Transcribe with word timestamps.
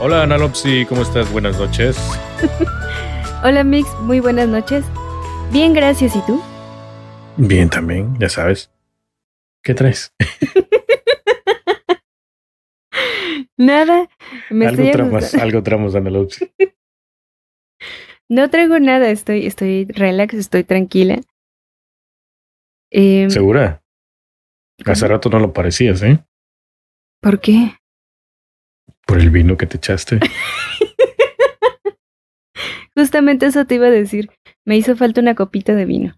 Hola 0.00 0.22
Analopsy, 0.22 0.84
¿cómo 0.84 1.00
estás? 1.00 1.32
Buenas 1.32 1.58
noches. 1.58 1.96
Hola 3.42 3.64
Mix, 3.64 3.88
muy 4.02 4.20
buenas 4.20 4.48
noches. 4.48 4.84
Bien, 5.50 5.72
gracias. 5.72 6.14
¿Y 6.14 6.20
tú? 6.26 6.42
Bien 7.36 7.68
también, 7.68 8.16
ya 8.18 8.28
sabes. 8.28 8.70
¿Qué 9.62 9.74
traes? 9.74 10.14
nada. 13.56 14.08
Me 14.50 14.66
algo, 14.66 14.90
tramas, 14.92 15.34
algo 15.34 15.62
tramos. 15.62 15.94
No 18.26 18.48
traigo 18.48 18.78
nada, 18.78 19.10
estoy, 19.10 19.46
estoy 19.46 19.84
relax, 19.84 20.32
estoy 20.34 20.64
tranquila. 20.64 21.20
Em, 22.90 23.28
¿Segura? 23.28 23.82
Hace 24.86 25.06
rato 25.06 25.28
no 25.28 25.38
lo 25.38 25.52
parecías, 25.52 26.02
¿eh? 26.02 26.24
¿Por 27.20 27.40
qué? 27.40 27.76
Por 29.06 29.18
el 29.18 29.30
vino 29.30 29.58
que 29.58 29.66
te 29.66 29.76
echaste. 29.76 30.20
Justamente 32.96 33.46
eso 33.46 33.66
te 33.66 33.74
iba 33.74 33.88
a 33.88 33.90
decir. 33.90 34.30
Me 34.64 34.78
hizo 34.78 34.96
falta 34.96 35.20
una 35.20 35.34
copita 35.34 35.74
de 35.74 35.84
vino. 35.84 36.14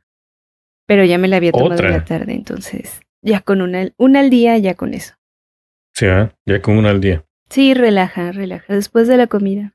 Pero 0.86 1.04
ya 1.04 1.18
me 1.18 1.28
la 1.28 1.36
había 1.36 1.52
tomado 1.52 1.82
en 1.82 1.90
la 1.90 2.04
tarde, 2.04 2.34
entonces 2.34 3.00
ya 3.22 3.40
con 3.40 3.60
una, 3.60 3.90
una 3.96 4.20
al 4.20 4.30
día, 4.30 4.56
ya 4.58 4.74
con 4.74 4.94
eso. 4.94 5.14
Sí, 5.94 6.06
¿eh? 6.06 6.30
ya 6.46 6.62
con 6.62 6.78
una 6.78 6.90
al 6.90 7.00
día. 7.00 7.24
Sí, 7.50 7.74
relaja, 7.74 8.32
relaja. 8.32 8.72
Después 8.72 9.08
de 9.08 9.16
la 9.16 9.26
comida. 9.26 9.74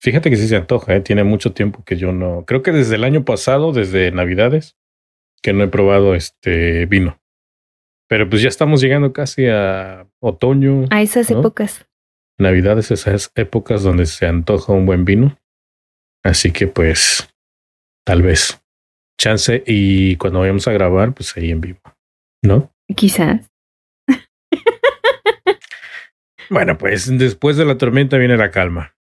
Fíjate 0.00 0.30
que 0.30 0.36
sí 0.36 0.48
se 0.48 0.56
antoja, 0.56 0.94
¿eh? 0.94 1.00
tiene 1.00 1.24
mucho 1.24 1.52
tiempo 1.52 1.84
que 1.84 1.96
yo 1.96 2.12
no. 2.12 2.44
Creo 2.46 2.62
que 2.62 2.72
desde 2.72 2.96
el 2.96 3.04
año 3.04 3.24
pasado, 3.24 3.72
desde 3.72 4.10
Navidades, 4.10 4.76
que 5.42 5.52
no 5.52 5.64
he 5.64 5.68
probado 5.68 6.14
este 6.14 6.86
vino. 6.86 7.20
Pero 8.08 8.28
pues 8.28 8.42
ya 8.42 8.48
estamos 8.48 8.80
llegando 8.80 9.12
casi 9.12 9.46
a 9.46 10.06
otoño. 10.20 10.84
A 10.90 11.02
esas 11.02 11.30
épocas. 11.30 11.86
Navidades, 12.38 12.90
esas 12.90 13.32
épocas 13.34 13.82
donde 13.82 14.06
se 14.06 14.26
antoja 14.26 14.72
un 14.72 14.86
buen 14.86 15.04
vino. 15.04 15.38
Así 16.22 16.52
que 16.52 16.66
pues, 16.66 17.28
tal 18.04 18.22
vez, 18.22 18.61
chance 19.22 19.62
y 19.66 20.16
cuando 20.16 20.40
vayamos 20.40 20.66
a 20.66 20.72
grabar, 20.72 21.14
pues 21.14 21.36
ahí 21.36 21.50
en 21.52 21.60
vivo, 21.60 21.80
¿no? 22.42 22.72
Quizás. 22.96 23.48
bueno, 26.50 26.76
pues 26.76 27.16
después 27.16 27.56
de 27.56 27.64
la 27.64 27.78
tormenta 27.78 28.18
viene 28.18 28.36
la 28.36 28.50
calma. 28.50 28.96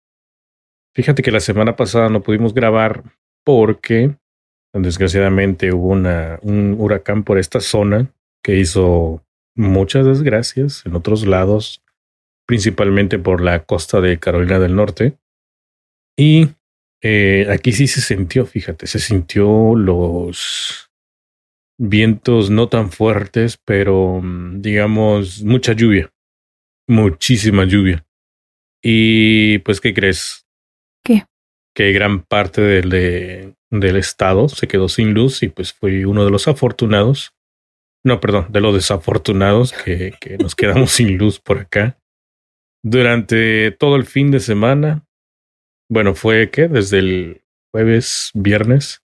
Fíjate 0.94 1.22
que 1.22 1.30
la 1.30 1.40
semana 1.40 1.76
pasada 1.76 2.08
no 2.08 2.22
pudimos 2.22 2.52
grabar 2.52 3.04
porque 3.44 4.16
desgraciadamente 4.74 5.72
hubo 5.72 5.88
una, 5.88 6.40
un 6.42 6.74
huracán 6.78 7.22
por 7.22 7.38
esta 7.38 7.60
zona 7.60 8.12
que 8.42 8.56
hizo 8.56 9.24
muchas 9.54 10.04
desgracias 10.04 10.84
en 10.84 10.96
otros 10.96 11.26
lados 11.26 11.82
principalmente 12.46 13.18
por 13.18 13.40
la 13.42 13.64
costa 13.64 14.00
de 14.00 14.18
Carolina 14.18 14.58
del 14.58 14.74
Norte. 14.74 15.18
Y 16.16 16.48
eh, 17.02 17.46
aquí 17.50 17.72
sí 17.72 17.86
se 17.86 18.00
sintió, 18.00 18.46
fíjate, 18.46 18.86
se 18.86 18.98
sintió 18.98 19.74
los 19.74 20.90
vientos 21.78 22.50
no 22.50 22.68
tan 22.68 22.90
fuertes, 22.90 23.58
pero 23.64 24.20
mm, 24.22 24.60
digamos 24.60 25.42
mucha 25.42 25.72
lluvia, 25.72 26.10
muchísima 26.88 27.64
lluvia. 27.64 28.04
Y 28.82 29.58
pues, 29.58 29.80
¿qué 29.80 29.94
crees? 29.94 30.46
¿Qué? 31.04 31.24
Que 31.74 31.92
gran 31.92 32.22
parte 32.22 32.60
del, 32.60 33.54
del 33.70 33.96
estado 33.96 34.48
se 34.48 34.68
quedó 34.68 34.88
sin 34.88 35.14
luz 35.14 35.42
y 35.42 35.48
pues 35.48 35.72
fui 35.72 36.04
uno 36.04 36.24
de 36.24 36.30
los 36.30 36.48
afortunados. 36.48 37.32
No, 38.04 38.20
perdón, 38.20 38.46
de 38.50 38.60
los 38.60 38.74
desafortunados 38.74 39.72
que, 39.72 40.14
que 40.20 40.38
nos 40.38 40.54
quedamos 40.54 40.90
sin 40.92 41.18
luz 41.18 41.40
por 41.40 41.58
acá 41.58 41.98
durante 42.82 43.70
todo 43.72 43.96
el 43.96 44.04
fin 44.04 44.30
de 44.30 44.40
semana. 44.40 45.04
Bueno, 45.90 46.14
fue 46.14 46.50
que 46.50 46.68
desde 46.68 46.98
el 46.98 47.42
jueves, 47.72 48.30
viernes, 48.34 49.02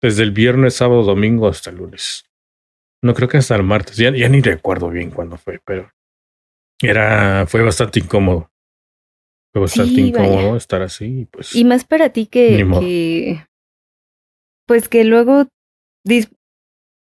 desde 0.00 0.22
el 0.22 0.30
viernes, 0.30 0.74
sábado, 0.74 1.02
domingo 1.02 1.48
hasta 1.48 1.70
el 1.70 1.76
lunes. 1.76 2.24
No 3.02 3.14
creo 3.14 3.28
que 3.28 3.38
hasta 3.38 3.56
el 3.56 3.62
martes, 3.62 3.96
ya, 3.96 4.10
ya 4.10 4.28
ni 4.28 4.40
recuerdo 4.40 4.90
bien 4.90 5.10
cuándo 5.10 5.36
fue, 5.36 5.60
pero 5.64 5.90
era, 6.80 7.46
fue 7.46 7.62
bastante 7.62 8.00
incómodo. 8.00 8.50
Fue 9.52 9.62
bastante 9.62 10.00
incómodo 10.00 10.56
estar 10.56 10.82
así, 10.82 11.26
pues. 11.30 11.54
Y 11.54 11.64
más 11.64 11.84
para 11.84 12.10
ti 12.10 12.26
que, 12.26 12.64
que 12.80 13.46
pues 14.66 14.88
que 14.88 15.04
luego 15.04 15.46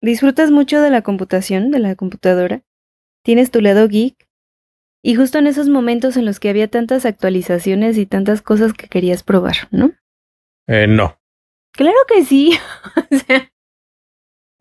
disfrutas 0.02 0.50
mucho 0.50 0.82
de 0.82 0.90
la 0.90 1.02
computación, 1.02 1.70
de 1.70 1.80
la 1.80 1.96
computadora. 1.96 2.64
Tienes 3.24 3.52
tu 3.52 3.62
lado 3.62 3.88
geek 3.88 4.28
y 5.04 5.16
justo 5.16 5.40
en 5.40 5.48
esos 5.48 5.70
momentos 5.70 6.18
en 6.18 6.26
los 6.26 6.40
que 6.40 6.50
había 6.50 6.68
tantas 6.68 7.06
actualizaciones 7.06 7.98
y 7.98 8.06
tantas 8.06 8.42
cosas 8.42 8.74
que 8.74 8.88
querías 8.88 9.24
probar, 9.24 9.68
¿no? 9.72 9.94
Eh, 10.68 10.88
no. 10.88 11.20
Claro 11.74 11.98
que 12.08 12.24
sí. 12.26 12.58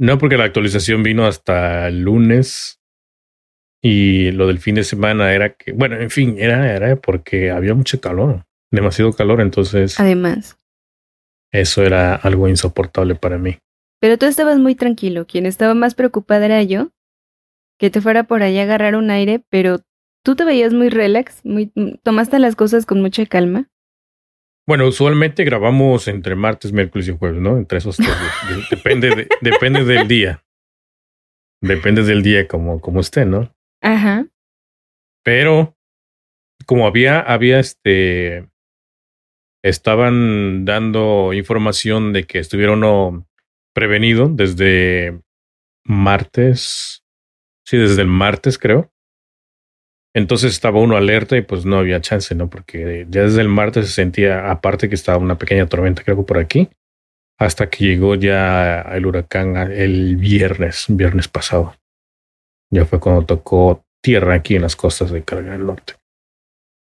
No, 0.02 0.16
porque 0.16 0.38
la 0.38 0.44
actualización 0.44 1.02
vino 1.02 1.26
hasta 1.26 1.88
el 1.88 2.00
lunes 2.00 2.80
y 3.82 4.30
lo 4.30 4.46
del 4.46 4.58
fin 4.58 4.74
de 4.76 4.82
semana 4.82 5.34
era 5.34 5.52
que, 5.52 5.72
bueno, 5.72 5.96
en 5.96 6.08
fin, 6.08 6.36
era, 6.38 6.74
era 6.74 6.96
porque 6.96 7.50
había 7.50 7.74
mucho 7.74 8.00
calor, 8.00 8.46
demasiado 8.70 9.12
calor, 9.12 9.42
entonces. 9.42 10.00
Además. 10.00 10.58
Eso 11.52 11.82
era 11.82 12.14
algo 12.14 12.48
insoportable 12.48 13.14
para 13.14 13.36
mí. 13.36 13.58
Pero 14.00 14.16
tú 14.16 14.24
estabas 14.24 14.58
muy 14.58 14.74
tranquilo. 14.74 15.26
Quien 15.26 15.44
estaba 15.44 15.74
más 15.74 15.94
preocupada 15.94 16.46
era 16.46 16.62
yo. 16.62 16.92
Que 17.78 17.90
te 17.90 18.00
fuera 18.00 18.24
por 18.24 18.42
allá 18.42 18.62
a 18.62 18.64
agarrar 18.64 18.94
un 18.96 19.10
aire, 19.10 19.42
pero 19.50 19.80
tú 20.22 20.36
te 20.36 20.44
veías 20.44 20.72
muy 20.72 20.88
relax, 20.88 21.44
muy, 21.44 21.72
mm, 21.74 21.96
tomaste 22.02 22.38
las 22.38 22.56
cosas 22.56 22.86
con 22.86 23.00
mucha 23.00 23.26
calma. 23.26 23.68
Bueno, 24.66 24.86
usualmente 24.86 25.44
grabamos 25.44 26.06
entre 26.06 26.34
martes, 26.36 26.72
miércoles 26.72 27.08
y 27.08 27.16
jueves, 27.16 27.40
¿no? 27.40 27.56
Entre 27.56 27.78
esos 27.78 27.96
tres. 27.96 28.08
depende, 28.70 29.28
depende 29.40 29.84
del 29.84 30.06
día. 30.06 30.44
Depende 31.62 32.02
del 32.02 32.22
día 32.22 32.46
como, 32.46 32.80
como 32.80 33.00
esté, 33.00 33.24
¿no? 33.24 33.52
Ajá. 33.82 34.26
Pero 35.24 35.76
como 36.66 36.86
había, 36.86 37.20
había 37.20 37.58
este, 37.58 38.48
estaban 39.62 40.64
dando 40.64 41.32
información 41.32 42.12
de 42.12 42.24
que 42.24 42.38
estuvieron 42.38 43.26
prevenido 43.74 44.28
desde 44.28 45.20
martes, 45.84 47.04
sí, 47.66 47.76
desde 47.76 48.02
el 48.02 48.08
martes 48.08 48.58
creo, 48.58 48.92
entonces 50.14 50.52
estaba 50.52 50.80
uno 50.80 50.96
alerta 50.96 51.36
y 51.36 51.42
pues 51.42 51.64
no 51.64 51.78
había 51.78 52.00
chance, 52.00 52.34
¿no? 52.34 52.50
Porque 52.50 53.06
ya 53.08 53.22
desde 53.22 53.40
el 53.40 53.48
martes 53.48 53.86
se 53.86 53.92
sentía, 53.92 54.50
aparte 54.50 54.88
que 54.88 54.94
estaba 54.94 55.18
una 55.18 55.38
pequeña 55.38 55.66
tormenta, 55.66 56.02
creo 56.02 56.16
que 56.16 56.22
por 56.24 56.38
aquí, 56.38 56.68
hasta 57.38 57.70
que 57.70 57.84
llegó 57.84 58.14
ya 58.16 58.82
el 58.82 59.06
huracán 59.06 59.56
el 59.56 60.16
viernes, 60.16 60.86
viernes 60.88 61.28
pasado. 61.28 61.74
Ya 62.70 62.84
fue 62.84 63.00
cuando 63.00 63.24
tocó 63.24 63.84
tierra 64.02 64.34
aquí 64.34 64.56
en 64.56 64.62
las 64.62 64.76
costas 64.76 65.10
de 65.10 65.22
Carolina 65.22 65.52
del 65.52 65.66
Norte. 65.66 65.94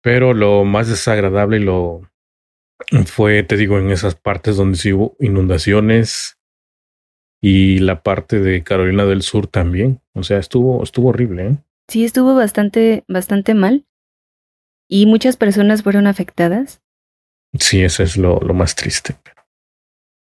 Pero 0.02 0.32
lo 0.32 0.64
más 0.64 0.88
desagradable 0.88 1.60
lo 1.60 2.08
fue, 3.06 3.42
te 3.42 3.56
digo, 3.56 3.78
en 3.78 3.90
esas 3.90 4.14
partes 4.14 4.56
donde 4.56 4.78
sí 4.78 4.92
hubo 4.92 5.16
inundaciones 5.18 6.38
y 7.42 7.78
la 7.78 8.02
parte 8.02 8.40
de 8.40 8.62
Carolina 8.62 9.04
del 9.04 9.22
Sur 9.22 9.46
también. 9.46 10.00
O 10.14 10.22
sea, 10.22 10.38
estuvo, 10.38 10.82
estuvo 10.82 11.08
horrible, 11.08 11.46
¿eh? 11.46 11.56
Sí 11.88 12.04
estuvo 12.04 12.34
bastante, 12.34 13.04
bastante 13.08 13.54
mal 13.54 13.86
y 14.88 15.06
muchas 15.06 15.36
personas 15.36 15.82
fueron 15.82 16.06
afectadas. 16.06 16.82
Sí, 17.58 17.82
eso 17.82 18.02
es 18.02 18.16
lo, 18.16 18.38
lo 18.40 18.54
más 18.54 18.74
triste. 18.74 19.16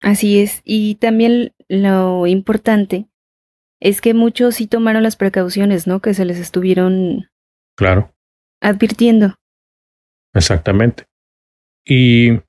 Así 0.02 0.40
es. 0.40 0.62
Y 0.64 0.96
también 0.96 1.54
lo 1.68 2.28
importante 2.28 3.08
es 3.80 4.02
que 4.02 4.14
muchos 4.14 4.56
sí 4.56 4.68
tomaron 4.68 5.04
las 5.04 5.16
precauciones, 5.16 5.88
¿no? 5.88 6.02
Que 6.02 6.14
se 6.14 6.26
les 6.26 6.38
estuvieron. 6.38 7.30
Claro. 7.76 8.14
Advirtiendo. 8.62 9.36
Exactamente. 10.34 11.06
Y 11.86 12.40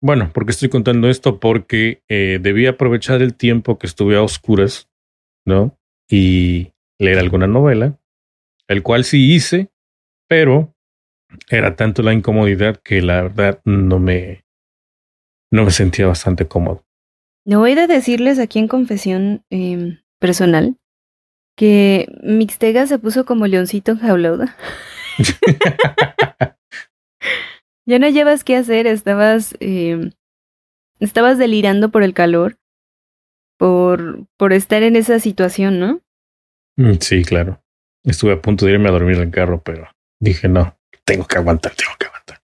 bueno, 0.00 0.30
¿por 0.32 0.44
qué 0.44 0.52
estoy 0.52 0.68
contando 0.68 1.08
esto? 1.08 1.40
Porque 1.40 2.02
eh, 2.08 2.38
debía 2.40 2.70
aprovechar 2.70 3.22
el 3.22 3.34
tiempo 3.34 3.78
que 3.78 3.86
estuve 3.86 4.16
a 4.16 4.22
oscuras, 4.22 4.88
¿no? 5.44 5.78
Y 6.08 6.72
leer 6.98 7.18
alguna 7.18 7.46
novela 7.46 7.98
el 8.72 8.82
cual 8.82 9.04
sí 9.04 9.32
hice, 9.34 9.70
pero 10.28 10.74
era 11.48 11.76
tanto 11.76 12.02
la 12.02 12.12
incomodidad 12.12 12.76
que 12.76 13.02
la 13.02 13.22
verdad 13.22 13.60
no 13.64 13.98
me, 13.98 14.44
no 15.50 15.64
me 15.64 15.70
sentía 15.70 16.06
bastante 16.06 16.46
cómodo. 16.46 16.84
No 17.44 17.60
voy 17.60 17.72
a 17.72 17.86
decirles 17.86 18.38
aquí 18.38 18.58
en 18.58 18.68
confesión 18.68 19.44
em, 19.50 20.00
personal 20.18 20.76
que 21.56 22.06
Mixtega 22.22 22.86
se 22.86 22.98
puso 22.98 23.24
como 23.24 23.46
leoncito 23.46 23.92
enjaulado. 23.92 24.44
ya 27.86 27.98
no 27.98 28.08
llevas 28.08 28.44
qué 28.44 28.56
hacer, 28.56 28.86
estabas, 28.86 29.54
eh, 29.60 30.12
estabas 31.00 31.38
delirando 31.38 31.90
por 31.90 32.02
el 32.02 32.14
calor, 32.14 32.58
por, 33.58 34.26
por 34.36 34.52
estar 34.52 34.82
en 34.82 34.96
esa 34.96 35.18
situación, 35.20 35.78
¿no? 35.78 36.00
Mm, 36.76 36.94
Sí, 37.00 37.24
claro. 37.24 37.61
Estuve 38.04 38.32
a 38.32 38.42
punto 38.42 38.66
de 38.66 38.72
irme 38.72 38.88
a 38.88 38.92
dormir 38.92 39.16
en 39.16 39.22
el 39.22 39.30
carro, 39.30 39.62
pero 39.62 39.88
dije 40.20 40.48
no, 40.48 40.76
tengo 41.04 41.26
que 41.26 41.36
aguantar, 41.36 41.74
tengo 41.74 41.92
que 41.98 42.06
aguantar. 42.06 42.42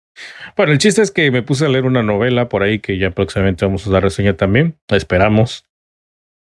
Bueno, 0.56 0.72
el 0.74 0.78
chiste 0.78 1.02
es 1.02 1.12
que 1.12 1.32
me 1.32 1.44
puse 1.44 1.66
a 1.66 1.70
leer 1.70 1.86
una 1.86 2.04
novela 2.04 2.50
por 2.50 2.64
ahí 2.64 2.80
que 2.80 2.98
ya 2.98 3.12
próximamente 3.12 3.66
vamos 3.66 3.88
a 3.88 3.92
dar 3.92 4.04
reseña 4.04 4.36
también. 4.38 4.78
La 4.88 4.98
esperamos. 4.98 5.66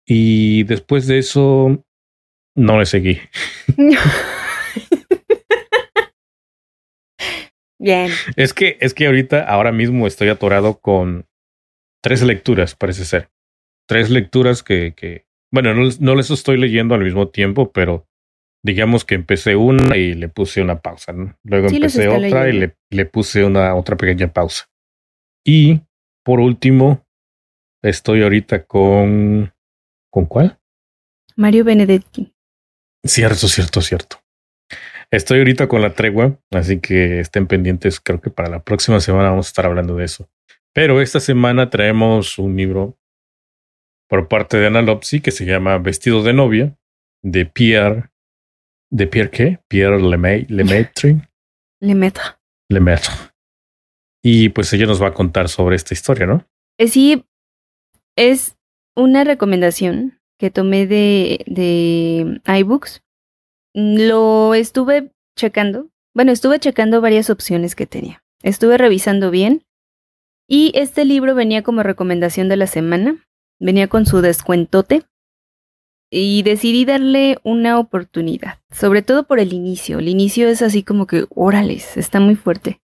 Y 0.08 0.64
después 0.64 1.08
de 1.08 1.18
eso, 1.18 1.84
no 2.56 2.80
le 2.80 2.86
seguí. 2.86 3.20
Bien. 7.80 8.12
Es 8.36 8.54
que, 8.54 8.78
es 8.80 8.94
que 8.94 9.08
ahorita, 9.08 9.44
ahora 9.44 9.72
mismo 9.72 10.08
estoy 10.08 10.30
atorado 10.30 10.80
con 10.80 11.28
tres 12.02 12.22
lecturas, 12.24 12.76
parece 12.76 13.06
ser. 13.06 13.30
Tres 13.88 14.10
lecturas 14.10 14.64
que, 14.64 14.94
que 14.96 15.26
bueno, 15.52 15.74
no, 15.74 15.90
no 16.00 16.16
les 16.16 16.32
estoy 16.32 16.58
leyendo 16.58 16.96
al 16.96 17.04
mismo 17.04 17.30
tiempo, 17.30 17.72
pero 17.72 18.08
digamos 18.66 19.06
que 19.06 19.14
empecé 19.14 19.56
una 19.56 19.96
y 19.96 20.16
le 20.16 20.28
puse 20.28 20.60
una 20.60 20.82
pausa, 20.82 21.14
¿no? 21.14 21.38
Luego 21.44 21.70
Sí, 21.70 21.76
empecé 21.76 22.08
otra 22.08 22.50
y 22.50 22.54
le, 22.54 22.76
le 22.90 23.06
puse 23.06 23.46
una 23.46 23.76
otra 23.76 23.96
pequeña 23.96 24.34
pausa. 24.34 24.68
Y 25.46 25.82
por 26.24 26.40
último, 26.40 27.06
estoy 27.84 28.24
ahorita 28.24 28.66
con. 28.66 29.54
¿Con 30.10 30.26
cuál? 30.26 30.60
Mario 31.36 31.64
Benedetti. 31.64 32.34
Cierto, 33.06 33.48
cierto, 33.48 33.82
cierto. 33.82 34.18
Estoy 35.12 35.40
ahorita 35.40 35.68
con 35.68 35.82
la 35.84 35.94
tregua, 35.94 36.40
así 36.52 36.80
que 36.80 37.20
estén 37.20 37.46
pendientes. 37.46 38.00
Creo 38.00 38.20
que 38.20 38.32
para 38.32 38.50
la 38.50 38.64
próxima 38.64 39.00
semana 39.00 39.30
vamos 39.30 39.46
a 39.46 39.50
estar 39.50 39.66
hablando 39.68 39.96
de 39.96 40.06
eso. 40.06 40.28
Pero 40.74 41.02
esta 41.02 41.20
semana 41.20 41.70
traemos 41.70 42.40
un 42.40 42.56
libro 42.56 42.98
por 44.10 44.28
parte 44.28 44.58
de 44.58 44.68
Analopsy 44.68 45.22
que 45.22 45.32
se 45.32 45.46
llama 45.46 45.78
Vestido 45.78 46.24
de 46.24 46.34
novia 46.34 46.76
de 47.22 47.46
Pierre. 47.46 48.10
¿De 48.92 49.08
Pierre 49.08 49.32
qué? 49.32 49.60
Pierre 49.68 50.00
Lemay- 50.00 50.48
Lemaitre. 50.50 51.28
Le 51.82 51.96
meto. 51.96 52.22
Lemaitre. 52.70 53.12
Y 54.24 54.50
pues 54.50 54.72
ella 54.74 54.86
nos 54.88 55.02
va 55.02 55.08
a 55.08 55.14
contar 55.14 55.50
sobre 55.50 55.76
esta 55.76 55.94
historia, 55.94 56.26
¿no? 56.26 56.46
Eh, 56.80 56.88
Sí, 56.88 57.26
es 58.18 58.56
una 58.96 59.24
recomendación 59.24 60.20
que 60.40 60.50
tomé 60.52 60.88
de, 60.88 61.44
de 61.48 62.42
iBooks. 62.60 63.04
Lo 63.74 64.54
estuve 64.54 65.12
checando. 65.38 65.90
Bueno, 66.14 66.32
estuve 66.32 66.60
checando 66.60 67.02
varias 67.02 67.30
opciones 67.30 67.76
que 67.76 67.86
tenía. 67.88 68.24
Estuve 68.42 68.78
revisando 68.78 69.32
bien. 69.32 69.64
Y 70.48 70.72
este 70.76 71.06
libro 71.06 71.36
venía 71.36 71.62
como 71.64 71.84
recomendación 71.84 72.48
de 72.50 72.58
la 72.58 72.68
semana. 72.68 73.26
Venía 73.60 73.88
con 73.88 74.06
su 74.06 74.22
descuentote. 74.22 75.04
Y 76.10 76.44
decidí 76.44 76.86
darle 76.86 77.40
una 77.44 77.80
oportunidad. 77.80 78.60
Sobre 78.72 79.02
todo 79.02 79.26
por 79.26 79.40
el 79.40 79.54
inicio. 79.54 80.00
El 80.00 80.08
inicio 80.08 80.48
es 80.48 80.62
así 80.62 80.84
como 80.84 81.08
que, 81.08 81.26
órales, 81.30 81.98
está 81.98 82.20
muy 82.20 82.36
fuerte. 82.36 82.82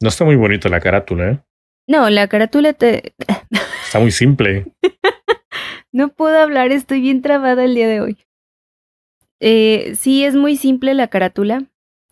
No 0.00 0.08
está 0.08 0.24
muy 0.24 0.36
bonita 0.36 0.68
la 0.68 0.80
carátula, 0.80 1.30
¿eh? 1.30 1.40
No, 1.86 2.08
la 2.10 2.28
carátula 2.28 2.72
te, 2.72 3.14
Está 3.86 4.00
muy 4.00 4.10
simple. 4.10 4.66
No 5.92 6.08
puedo 6.08 6.38
hablar, 6.38 6.72
estoy 6.72 7.02
bien 7.02 7.20
trabada 7.20 7.64
el 7.64 7.74
día 7.74 7.86
de 7.86 8.00
hoy. 8.00 8.16
Eh, 9.40 9.94
sí, 9.94 10.24
es 10.24 10.34
muy 10.34 10.56
simple 10.56 10.94
la 10.94 11.08
carátula, 11.08 11.66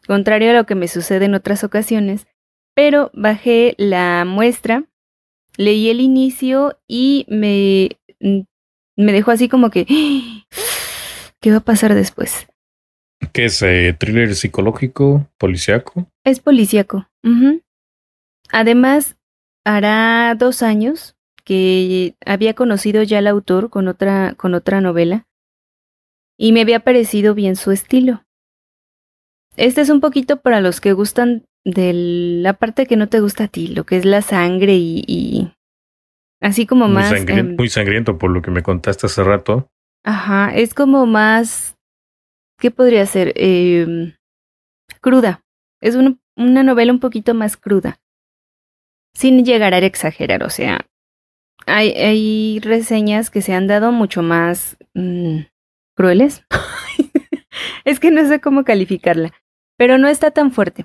contrario 0.06 0.50
a 0.50 0.52
lo 0.54 0.66
que 0.66 0.74
me 0.74 0.88
sucede 0.88 1.24
en 1.24 1.34
otras 1.34 1.64
ocasiones, 1.64 2.26
pero 2.74 3.10
bajé 3.14 3.74
la 3.78 4.26
muestra, 4.26 4.84
leí 5.56 5.88
el 5.88 6.00
inicio 6.00 6.78
y 6.86 7.24
me, 7.28 7.98
me 9.00 9.12
dejó 9.12 9.30
así 9.30 9.48
como 9.48 9.70
que, 9.70 9.86
¿qué 11.40 11.50
va 11.50 11.58
a 11.58 11.64
pasar 11.64 11.94
después? 11.94 12.46
¿Qué 13.32 13.46
es? 13.46 13.62
Eh, 13.62 13.94
¿Thriller 13.98 14.34
psicológico? 14.34 15.28
¿Policiaco? 15.38 16.06
Es 16.24 16.40
policíaco. 16.40 17.08
Además, 18.50 19.16
hará 19.64 20.34
dos 20.34 20.62
años 20.62 21.16
que 21.44 22.14
había 22.24 22.54
conocido 22.54 23.02
ya 23.02 23.18
al 23.18 23.26
autor 23.26 23.70
con 23.70 23.88
otra, 23.88 24.34
con 24.36 24.54
otra 24.54 24.80
novela 24.80 25.26
y 26.38 26.52
me 26.52 26.62
había 26.62 26.80
parecido 26.80 27.34
bien 27.34 27.56
su 27.56 27.70
estilo. 27.70 28.24
Este 29.56 29.82
es 29.82 29.90
un 29.90 30.00
poquito 30.00 30.40
para 30.40 30.60
los 30.60 30.80
que 30.80 30.92
gustan 30.92 31.44
de 31.64 31.92
la 31.92 32.54
parte 32.54 32.86
que 32.86 32.96
no 32.96 33.08
te 33.08 33.20
gusta 33.20 33.44
a 33.44 33.48
ti, 33.48 33.68
lo 33.68 33.84
que 33.84 33.96
es 33.96 34.04
la 34.04 34.22
sangre 34.22 34.76
y, 34.76 35.04
y 35.06 35.52
así 36.40 36.66
como 36.66 36.86
Muy, 36.86 36.94
más... 36.94 37.12
muy 37.56 37.68
sangriento 37.68 38.18
por 38.18 38.30
lo 38.30 38.42
que 38.42 38.50
me 38.50 38.62
contaste 38.62 39.06
hace 39.06 39.22
rato. 39.24 39.68
Ajá, 40.04 40.54
es 40.54 40.74
como 40.74 41.06
más... 41.06 41.76
¿Qué 42.58 42.70
podría 42.70 43.06
ser? 43.06 43.32
Em, 43.36 44.14
cruda. 45.00 45.42
Es 45.80 45.94
una, 45.94 46.16
una 46.36 46.62
novela 46.62 46.92
un 46.92 47.00
poquito 47.00 47.34
más 47.34 47.56
cruda. 47.56 47.98
Sin 49.14 49.44
llegar 49.44 49.74
a 49.74 49.78
exagerar, 49.78 50.44
o 50.44 50.50
sea, 50.50 50.86
hay, 51.66 51.90
hay 51.92 52.60
reseñas 52.60 53.30
que 53.30 53.42
se 53.42 53.54
han 53.54 53.66
dado 53.66 53.92
mucho 53.92 54.22
más 54.22 54.76
mm, 54.94 55.40
crueles. 55.96 56.44
es 57.84 57.98
que 57.98 58.10
no 58.10 58.26
sé 58.28 58.40
cómo 58.40 58.64
calificarla, 58.64 59.32
pero 59.76 59.98
no 59.98 60.06
está 60.08 60.30
tan 60.30 60.52
fuerte. 60.52 60.84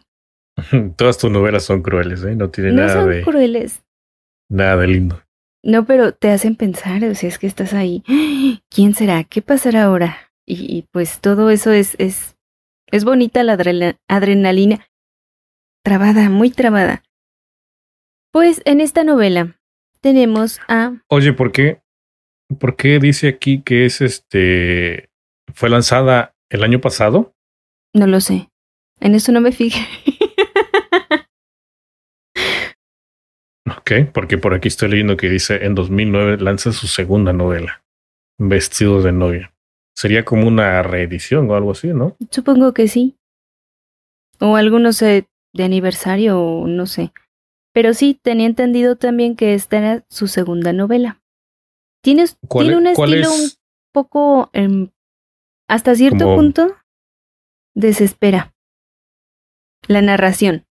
Todas 0.97 1.17
tus 1.17 1.29
novelas 1.29 1.63
son 1.63 1.81
crueles, 1.81 2.23
¿eh? 2.23 2.35
No 2.35 2.49
tiene 2.49 2.71
No 2.71 2.81
nada 2.83 2.93
son 3.01 3.09
de 3.09 3.21
crueles. 3.21 3.83
nada 4.49 4.77
de 4.77 4.87
lindo. 4.87 5.21
No, 5.65 5.83
pero 5.85 6.13
te 6.13 6.29
hacen 6.29 6.55
pensar, 6.55 7.03
o 7.03 7.15
sea, 7.15 7.27
es 7.27 7.39
que 7.39 7.47
estás 7.47 7.73
ahí. 7.73 8.03
¿Quién 8.69 8.93
será? 8.93 9.23
¿Qué 9.23 9.41
pasará 9.41 9.85
ahora? 9.85 10.31
Y, 10.45 10.77
y, 10.77 10.83
pues 10.83 11.19
todo 11.19 11.49
eso 11.49 11.71
es, 11.71 11.95
es, 11.97 12.37
es 12.91 13.03
bonita 13.03 13.43
la 13.43 13.53
adrenalina. 14.07 14.87
Trabada, 15.83 16.29
muy 16.29 16.51
trabada. 16.51 17.03
Pues 18.31 18.61
en 18.65 18.79
esta 18.79 19.03
novela 19.03 19.59
tenemos 20.01 20.59
a... 20.67 21.01
Oye, 21.07 21.33
¿por 21.33 21.51
qué? 21.51 21.81
¿Por 22.59 22.75
qué 22.75 22.99
dice 22.99 23.27
aquí 23.27 23.63
que 23.63 23.85
es 23.85 24.01
este 24.01 25.09
fue 25.55 25.71
lanzada 25.71 26.35
el 26.49 26.63
año 26.63 26.79
pasado? 26.79 27.33
No 27.91 28.05
lo 28.05 28.21
sé. 28.21 28.51
En 28.99 29.15
eso 29.15 29.31
no 29.31 29.41
me 29.41 29.51
fijé. 29.51 29.79
Ok, 33.67 33.91
porque 34.13 34.37
por 34.37 34.53
aquí 34.53 34.67
estoy 34.67 34.89
leyendo 34.89 35.17
que 35.17 35.29
dice 35.29 35.65
en 35.65 35.73
2009 35.75 36.37
lanza 36.37 36.71
su 36.71 36.87
segunda 36.87 37.33
novela, 37.33 37.83
Vestido 38.37 39.01
de 39.01 39.11
novia. 39.11 39.53
Sería 39.95 40.25
como 40.25 40.47
una 40.47 40.83
reedición 40.83 41.49
o 41.49 41.55
algo 41.55 41.71
así, 41.71 41.87
¿no? 41.87 42.15
Supongo 42.29 42.73
que 42.73 42.87
sí. 42.87 43.15
O 44.39 44.55
algo, 44.57 44.77
no 44.79 44.91
sé, 44.91 45.27
de 45.53 45.63
aniversario 45.63 46.39
o 46.39 46.67
no 46.67 46.85
sé. 46.85 47.13
Pero 47.73 47.93
sí, 47.93 48.19
tenía 48.21 48.45
entendido 48.45 48.97
también 48.97 49.35
que 49.35 49.53
esta 49.53 49.77
era 49.77 50.05
su 50.09 50.27
segunda 50.27 50.73
novela. 50.73 51.21
Tiene, 52.03 52.25
¿Cuál, 52.47 52.67
tiene 52.67 52.89
un 52.89 52.93
cuál 52.95 53.13
estilo 53.13 53.33
un 53.33 53.49
poco, 53.93 54.49
em, 54.53 54.89
hasta 55.69 55.95
cierto 55.95 56.25
Como- 56.25 56.35
punto, 56.35 56.75
desespera. 57.73 58.53
La 59.87 60.01
narración. 60.01 60.65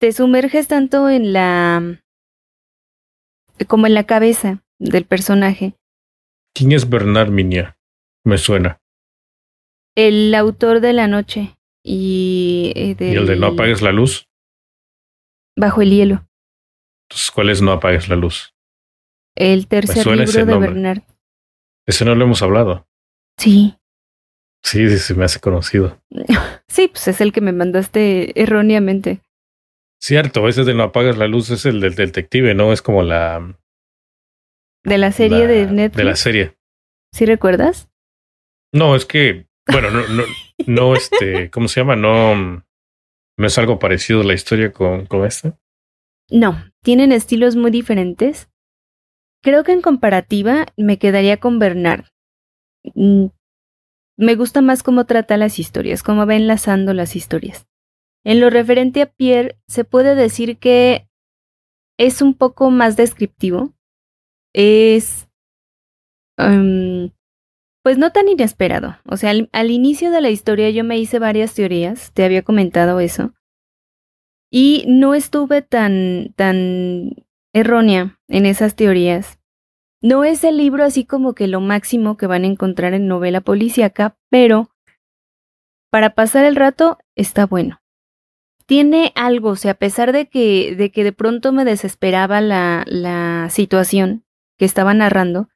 Te 0.00 0.12
sumerges 0.12 0.68
tanto 0.68 1.08
en 1.08 1.32
la... 1.32 2.02
como 3.66 3.86
en 3.86 3.94
la 3.94 4.04
cabeza 4.04 4.62
del 4.78 5.04
personaje. 5.04 5.74
¿Quién 6.54 6.72
es 6.72 6.88
Bernard 6.88 7.30
Minia? 7.30 7.76
Me 8.24 8.38
suena. 8.38 8.80
El 9.96 10.34
autor 10.34 10.80
de 10.80 10.92
La 10.92 11.06
Noche 11.08 11.56
y... 11.84 12.72
eh, 12.76 12.96
Y 12.98 13.16
el 13.16 13.26
de 13.26 13.36
No 13.36 13.48
apagues 13.48 13.82
la 13.82 13.92
luz. 13.92 14.28
Bajo 15.56 15.82
el 15.82 15.90
hielo. 15.90 16.24
Entonces, 17.08 17.30
¿cuál 17.32 17.50
es 17.50 17.62
No 17.62 17.72
apagues 17.72 18.08
la 18.08 18.16
luz? 18.16 18.54
El 19.36 19.66
tercer 19.68 20.06
libro 20.06 20.32
de 20.32 20.44
nombre. 20.44 20.70
Bernard. 20.70 21.02
Ese 21.86 22.04
no 22.04 22.14
lo 22.14 22.24
hemos 22.24 22.42
hablado. 22.42 22.86
Sí. 23.38 23.76
Sí, 24.64 24.88
sí, 24.88 24.98
se 24.98 25.14
me 25.14 25.24
hace 25.24 25.40
conocido. 25.40 26.00
Sí, 26.70 26.86
pues 26.88 27.08
es 27.08 27.20
el 27.22 27.32
que 27.32 27.40
me 27.40 27.52
mandaste 27.52 28.40
erróneamente. 28.40 29.20
Cierto, 30.00 30.48
ese 30.48 30.64
de 30.64 30.74
No 30.74 30.84
apagues 30.84 31.16
la 31.18 31.26
luz 31.26 31.50
es 31.50 31.66
el 31.66 31.80
del 31.80 31.94
detective, 31.94 32.54
¿no? 32.54 32.72
Es 32.72 32.82
como 32.82 33.02
la... 33.02 33.58
De 34.84 34.98
la 34.98 35.12
serie 35.12 35.40
la- 35.40 35.46
de 35.46 35.66
Netflix. 35.66 35.96
De 35.96 36.04
la 36.04 36.16
serie. 36.16 36.56
¿Sí 37.12 37.26
recuerdas? 37.26 37.88
No, 38.72 38.94
es 38.94 39.06
que, 39.06 39.46
bueno, 39.70 39.90
no, 39.90 40.06
no, 40.08 40.22
no, 40.66 40.94
este, 40.94 41.50
¿cómo 41.50 41.68
se 41.68 41.80
llama? 41.80 41.96
No, 41.96 42.34
no 42.36 43.46
es 43.46 43.58
algo 43.58 43.78
parecido 43.78 44.22
la 44.22 44.34
historia 44.34 44.72
con, 44.72 45.06
con 45.06 45.24
esta. 45.24 45.58
No, 46.30 46.62
tienen 46.82 47.12
estilos 47.12 47.56
muy 47.56 47.70
diferentes. 47.70 48.50
Creo 49.42 49.64
que 49.64 49.72
en 49.72 49.80
comparativa 49.80 50.66
me 50.76 50.98
quedaría 50.98 51.38
con 51.38 51.58
Bernard. 51.58 52.04
Mm, 52.94 53.26
me 54.18 54.34
gusta 54.34 54.60
más 54.60 54.82
cómo 54.82 55.06
trata 55.06 55.36
las 55.38 55.58
historias, 55.58 56.02
cómo 56.02 56.26
va 56.26 56.34
enlazando 56.34 56.92
las 56.92 57.16
historias. 57.16 57.66
En 58.24 58.40
lo 58.40 58.50
referente 58.50 59.02
a 59.02 59.06
Pierre, 59.06 59.56
se 59.68 59.84
puede 59.84 60.14
decir 60.14 60.58
que 60.58 61.08
es 61.98 62.22
un 62.22 62.34
poco 62.34 62.70
más 62.70 62.96
descriptivo. 62.96 63.72
Es. 64.54 65.28
Um, 66.38 67.10
pues 67.82 67.98
no 67.98 68.12
tan 68.12 68.28
inesperado. 68.28 68.98
O 69.04 69.16
sea, 69.16 69.30
al, 69.30 69.48
al, 69.52 69.70
inicio 69.70 70.10
de 70.10 70.20
la 70.20 70.30
historia 70.30 70.70
yo 70.70 70.84
me 70.84 70.98
hice 70.98 71.18
varias 71.18 71.54
teorías, 71.54 72.12
te 72.12 72.24
había 72.24 72.42
comentado 72.42 73.00
eso. 73.00 73.32
Y 74.50 74.84
no 74.86 75.14
estuve 75.14 75.62
tan, 75.62 76.32
tan 76.36 77.14
errónea 77.52 78.18
en 78.28 78.46
esas 78.46 78.76
teorías. 78.76 79.38
No 80.00 80.24
es 80.24 80.44
el 80.44 80.56
libro 80.56 80.84
así 80.84 81.04
como 81.04 81.34
que 81.34 81.48
lo 81.48 81.60
máximo 81.60 82.16
que 82.16 82.26
van 82.26 82.44
a 82.44 82.46
encontrar 82.46 82.94
en 82.94 83.08
novela 83.08 83.40
policíaca, 83.40 84.16
pero 84.30 84.70
para 85.90 86.14
pasar 86.14 86.44
el 86.44 86.56
rato 86.56 86.98
está 87.16 87.46
bueno. 87.46 87.80
Tiene 88.68 89.12
algo, 89.14 89.48
o 89.48 89.56
sea, 89.56 89.70
a 89.70 89.78
pesar 89.78 90.12
de 90.12 90.26
que 90.28 90.76
de, 90.76 90.90
que 90.90 91.02
de 91.02 91.12
pronto 91.14 91.52
me 91.52 91.64
desesperaba 91.64 92.42
la, 92.42 92.84
la 92.86 93.48
situación 93.48 94.24
que 94.58 94.66
estaba 94.66 94.92
narrando, 94.92 95.48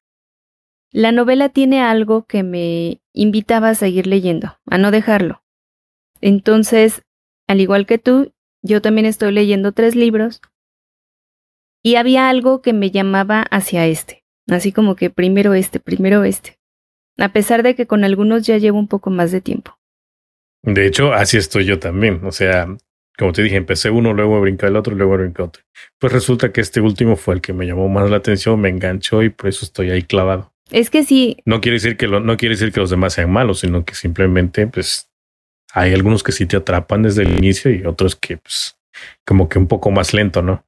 la 0.90 1.12
novela 1.12 1.50
tiene 1.50 1.82
algo 1.82 2.24
que 2.24 2.42
me 2.42 3.02
invitaba 3.12 3.68
a 3.68 3.74
seguir 3.74 4.06
leyendo, 4.06 4.58
a 4.64 4.78
no 4.78 4.90
dejarlo. 4.90 5.42
Entonces, 6.22 7.02
al 7.46 7.60
igual 7.60 7.84
que 7.84 7.98
tú, 7.98 8.32
yo 8.62 8.80
también 8.80 9.04
estoy 9.04 9.32
leyendo 9.32 9.72
tres 9.72 9.94
libros 9.94 10.40
y 11.82 11.96
había 11.96 12.30
algo 12.30 12.62
que 12.62 12.72
me 12.72 12.90
llamaba 12.90 13.42
hacia 13.50 13.86
este, 13.86 14.24
así 14.48 14.72
como 14.72 14.96
que 14.96 15.10
primero 15.10 15.52
este, 15.52 15.80
primero 15.80 16.24
este, 16.24 16.58
a 17.18 17.30
pesar 17.30 17.62
de 17.62 17.74
que 17.74 17.86
con 17.86 18.04
algunos 18.04 18.46
ya 18.46 18.56
llevo 18.56 18.78
un 18.78 18.88
poco 18.88 19.10
más 19.10 19.32
de 19.32 19.42
tiempo. 19.42 19.78
De 20.62 20.86
hecho, 20.86 21.12
así 21.12 21.36
estoy 21.36 21.66
yo 21.66 21.78
también, 21.78 22.24
o 22.24 22.32
sea, 22.32 22.74
como 23.22 23.32
te 23.32 23.42
dije, 23.44 23.54
empecé 23.54 23.88
uno, 23.88 24.12
luego 24.12 24.40
brincar 24.40 24.70
el 24.70 24.76
otro, 24.76 24.96
luego 24.96 25.16
brincar 25.16 25.46
otro. 25.46 25.62
Pues 26.00 26.12
resulta 26.12 26.52
que 26.52 26.60
este 26.60 26.80
último 26.80 27.14
fue 27.14 27.36
el 27.36 27.40
que 27.40 27.52
me 27.52 27.66
llamó 27.66 27.88
más 27.88 28.10
la 28.10 28.16
atención, 28.16 28.60
me 28.60 28.68
enganchó 28.68 29.22
y 29.22 29.28
por 29.28 29.48
eso 29.48 29.64
estoy 29.64 29.92
ahí 29.92 30.02
clavado. 30.02 30.52
Es 30.72 30.90
que 30.90 31.04
sí. 31.04 31.36
No 31.44 31.60
quiere 31.60 31.76
decir 31.76 31.96
que 31.96 32.08
lo, 32.08 32.18
no 32.18 32.36
quiere 32.36 32.56
decir 32.56 32.72
que 32.72 32.80
los 32.80 32.90
demás 32.90 33.12
sean 33.12 33.30
malos, 33.30 33.60
sino 33.60 33.84
que 33.84 33.94
simplemente, 33.94 34.66
pues, 34.66 35.08
hay 35.72 35.94
algunos 35.94 36.24
que 36.24 36.32
sí 36.32 36.46
te 36.46 36.56
atrapan 36.56 37.04
desde 37.04 37.22
el 37.22 37.38
inicio 37.38 37.70
y 37.70 37.84
otros 37.84 38.16
que, 38.16 38.38
pues, 38.38 38.76
como 39.24 39.48
que 39.48 39.60
un 39.60 39.68
poco 39.68 39.92
más 39.92 40.12
lento, 40.12 40.42
¿no? 40.42 40.64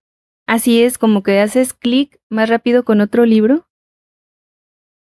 Así 0.46 0.80
es, 0.80 0.96
como 0.96 1.24
que 1.24 1.40
haces 1.40 1.74
clic 1.74 2.20
más 2.30 2.48
rápido 2.48 2.84
con 2.84 3.00
otro 3.00 3.26
libro. 3.26 3.66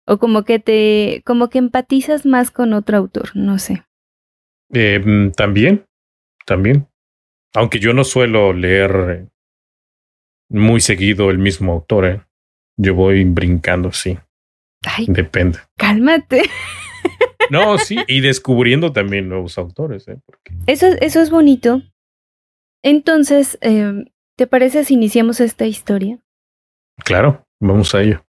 O 0.06 0.18
como 0.18 0.44
que 0.44 0.60
te, 0.60 1.24
como 1.26 1.50
que 1.50 1.60
empatizas 1.60 2.26
más 2.26 2.52
con 2.52 2.74
otro 2.74 2.98
autor, 2.98 3.30
no 3.36 3.58
sé. 3.58 3.86
Eh, 4.74 5.00
mm, 5.00 5.32
también, 5.32 5.86
también. 6.46 6.90
Aunque 7.56 7.80
yo 7.80 7.94
no 7.94 8.04
suelo 8.04 8.54
leer 8.54 9.28
muy 10.50 10.80
seguido 10.80 11.30
el 11.30 11.38
mismo 11.38 11.74
autor, 11.74 12.06
¿eh? 12.06 12.22
yo 12.78 12.94
voy 12.94 13.24
brincando, 13.24 13.92
sí. 13.92 14.18
Ay, 14.86 15.06
Depende. 15.08 15.60
Cálmate. 15.78 16.44
No, 17.50 17.78
sí, 17.78 17.98
y 18.08 18.20
descubriendo 18.20 18.92
también 18.92 19.30
nuevos 19.30 19.58
autores. 19.58 20.08
¿eh? 20.08 20.20
Porque... 20.26 20.54
Eso, 20.68 20.88
eso 21.00 21.22
es 21.22 21.30
bonito. 21.30 21.82
Entonces, 22.84 23.58
eh, 23.62 24.06
¿te 24.38 24.48
parece 24.48 24.84
si 24.84 24.96
iniciamos 24.96 25.40
esta 25.40 25.66
historia? 25.66 26.20
Claro, 27.04 27.46
vamos 27.62 27.96
a 27.96 28.02
ello. 28.02 28.27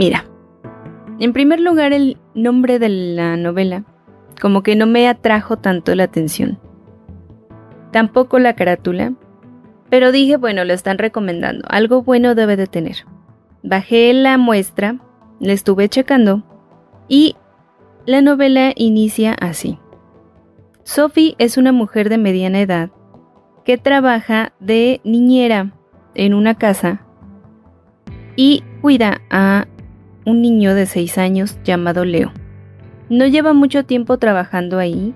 Mira, 0.00 0.24
en 1.18 1.34
primer 1.34 1.60
lugar 1.60 1.92
el 1.92 2.16
nombre 2.34 2.78
de 2.78 2.88
la 2.88 3.36
novela 3.36 3.84
como 4.40 4.62
que 4.62 4.74
no 4.74 4.86
me 4.86 5.06
atrajo 5.06 5.58
tanto 5.58 5.94
la 5.94 6.04
atención. 6.04 6.58
Tampoco 7.92 8.38
la 8.38 8.56
carátula, 8.56 9.12
pero 9.90 10.10
dije, 10.10 10.38
bueno, 10.38 10.64
lo 10.64 10.72
están 10.72 10.96
recomendando, 10.96 11.66
algo 11.68 12.02
bueno 12.02 12.34
debe 12.34 12.56
de 12.56 12.66
tener. 12.66 13.04
Bajé 13.62 14.14
la 14.14 14.38
muestra, 14.38 14.96
la 15.38 15.52
estuve 15.52 15.90
checando 15.90 16.44
y 17.06 17.36
la 18.06 18.22
novela 18.22 18.72
inicia 18.76 19.34
así. 19.34 19.78
Sophie 20.82 21.34
es 21.36 21.58
una 21.58 21.72
mujer 21.72 22.08
de 22.08 22.16
mediana 22.16 22.62
edad 22.62 22.90
que 23.66 23.76
trabaja 23.76 24.54
de 24.60 25.02
niñera 25.04 25.74
en 26.14 26.32
una 26.32 26.54
casa 26.54 27.04
y 28.34 28.64
cuida 28.80 29.20
a 29.28 29.66
un 30.24 30.42
niño 30.42 30.74
de 30.74 30.86
6 30.86 31.18
años 31.18 31.58
llamado 31.64 32.04
Leo. 32.04 32.32
No 33.08 33.26
lleva 33.26 33.52
mucho 33.52 33.84
tiempo 33.84 34.18
trabajando 34.18 34.78
ahí. 34.78 35.14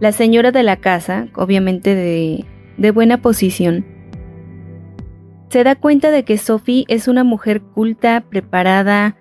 La 0.00 0.12
señora 0.12 0.52
de 0.52 0.62
la 0.62 0.76
casa, 0.76 1.28
obviamente 1.34 1.94
de, 1.94 2.44
de 2.76 2.90
buena 2.90 3.22
posición, 3.22 3.86
se 5.48 5.64
da 5.64 5.74
cuenta 5.76 6.10
de 6.10 6.24
que 6.24 6.38
Sophie 6.38 6.84
es 6.88 7.08
una 7.08 7.24
mujer 7.24 7.62
culta, 7.62 8.22
preparada, 8.28 9.16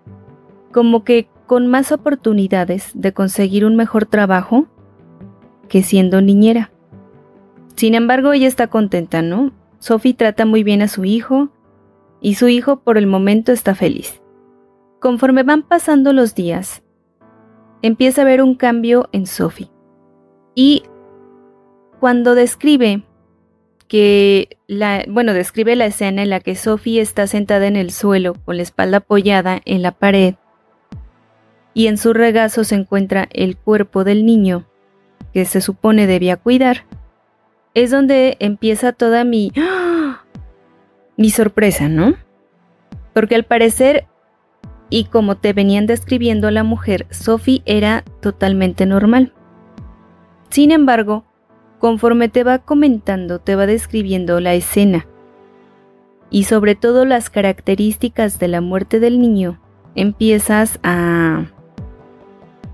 como 0.72 1.04
que 1.04 1.30
con 1.46 1.68
más 1.68 1.92
oportunidades 1.92 2.92
de 2.94 3.14
conseguir 3.14 3.66
un 3.66 3.76
mejor 3.76 4.06
trabajo 4.06 4.66
que 5.70 5.84
siendo 5.84 6.22
niñera. 6.22 6.72
Sin 7.76 7.94
embargo, 7.94 8.34
ella 8.34 8.48
está 8.48 8.68
contenta, 8.68 9.22
¿no? 9.22 9.52
Sophie 9.80 10.14
trata 10.14 10.46
muy 10.46 10.64
bien 10.64 10.82
a 10.82 10.88
su 10.88 11.06
hijo 11.06 11.50
y 12.22 12.36
su 12.36 12.48
hijo 12.48 12.82
por 12.82 12.98
el 12.98 13.08
momento 13.08 13.52
está 13.52 13.76
feliz. 13.76 14.22
Conforme 15.06 15.44
van 15.44 15.62
pasando 15.62 16.14
los 16.14 16.34
días, 16.34 16.82
empieza 17.84 18.24
a 18.24 18.26
ver 18.26 18.42
un 18.42 18.56
cambio 18.56 19.08
en 19.12 19.28
Sophie. 19.28 19.70
Y 20.56 20.82
cuando 22.00 22.34
describe 22.34 23.04
que 23.88 24.58
la, 24.66 25.06
bueno, 25.08 25.36
describe 25.36 25.76
la 25.76 25.86
escena 25.86 26.24
en 26.24 26.32
la 26.32 26.40
que 26.40 26.56
Sophie 26.56 27.02
está 27.02 27.28
sentada 27.28 27.68
en 27.68 27.76
el 27.76 27.92
suelo 27.92 28.34
con 28.34 28.58
la 28.58 28.64
espalda 28.64 28.98
apoyada 28.98 29.62
en 29.66 29.84
la 29.84 29.92
pared 29.92 30.34
y 31.76 31.86
en 31.86 32.00
su 32.00 32.12
regazo 32.12 32.64
se 32.64 32.74
encuentra 32.74 33.30
el 33.32 33.58
cuerpo 33.58 34.06
del 34.06 34.26
niño 34.26 34.66
que 35.36 35.46
se 35.46 35.62
supone 35.62 36.08
debía 36.08 36.36
cuidar. 36.36 36.88
Es 37.76 37.92
donde 37.92 38.38
empieza 38.40 38.92
toda 38.92 39.24
mi 39.24 39.52
¡ah! 39.56 40.24
mi 41.16 41.30
sorpresa, 41.30 41.90
¿no? 41.90 42.16
Porque 43.14 43.36
al 43.36 43.44
parecer 43.44 44.08
y 44.90 45.06
como 45.06 45.38
te 45.38 45.54
venían 45.54 45.88
describiendo 45.88 46.52
la 46.52 46.64
mujer, 46.64 47.08
Sophie 47.10 47.64
era 47.66 48.04
totalmente 48.22 48.86
normal. 48.86 49.34
Sin 50.50 50.72
embargo, 50.72 51.26
conforme 51.80 52.30
te 52.30 52.44
va 52.44 52.60
comentando, 52.60 53.40
te 53.40 53.56
va 53.56 53.66
describiendo 53.66 54.40
la 54.40 54.54
escena 54.54 55.08
y 56.30 56.44
sobre 56.44 56.76
todo 56.76 57.06
las 57.06 57.30
características 57.30 58.40
de 58.40 58.48
la 58.48 58.62
muerte 58.62 59.00
del 59.00 59.20
niño, 59.20 59.60
empiezas 59.96 60.80
a 60.84 61.46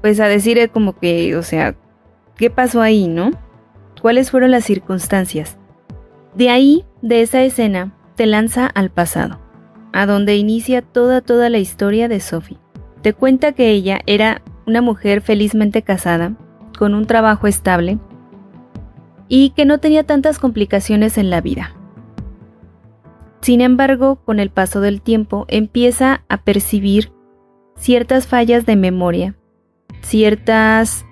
pues 0.01 0.19
a 0.19 0.27
decir 0.27 0.69
como 0.71 0.97
que, 0.97 1.35
o 1.35 1.43
sea, 1.43 1.75
¿qué 2.35 2.49
pasó 2.49 2.81
ahí, 2.81 3.07
no? 3.07 3.31
¿Cuáles 4.01 4.31
fueron 4.31 4.49
las 4.49 4.63
circunstancias? 4.63 5.57
De 6.33 6.49
ahí, 6.49 6.85
de 7.03 7.21
esa 7.21 7.43
escena, 7.43 7.93
te 8.15 8.25
lanza 8.25 8.65
al 8.65 8.89
pasado 8.89 9.50
a 9.93 10.05
donde 10.05 10.35
inicia 10.37 10.81
toda 10.81 11.21
toda 11.21 11.49
la 11.49 11.57
historia 11.57 12.07
de 12.07 12.19
Sophie. 12.19 12.57
Te 13.01 13.13
cuenta 13.13 13.51
que 13.53 13.71
ella 13.71 13.99
era 14.05 14.41
una 14.65 14.81
mujer 14.81 15.21
felizmente 15.21 15.81
casada, 15.81 16.33
con 16.77 16.93
un 16.93 17.05
trabajo 17.05 17.47
estable 17.47 17.99
y 19.27 19.51
que 19.51 19.65
no 19.65 19.79
tenía 19.79 20.03
tantas 20.03 20.39
complicaciones 20.39 21.17
en 21.17 21.29
la 21.29 21.41
vida. 21.41 21.75
Sin 23.41 23.61
embargo, 23.61 24.17
con 24.17 24.39
el 24.39 24.49
paso 24.49 24.81
del 24.81 25.01
tiempo 25.01 25.45
empieza 25.47 26.23
a 26.29 26.43
percibir 26.43 27.11
ciertas 27.75 28.27
fallas 28.27 28.65
de 28.65 28.75
memoria, 28.75 29.35
ciertas... 30.01 31.05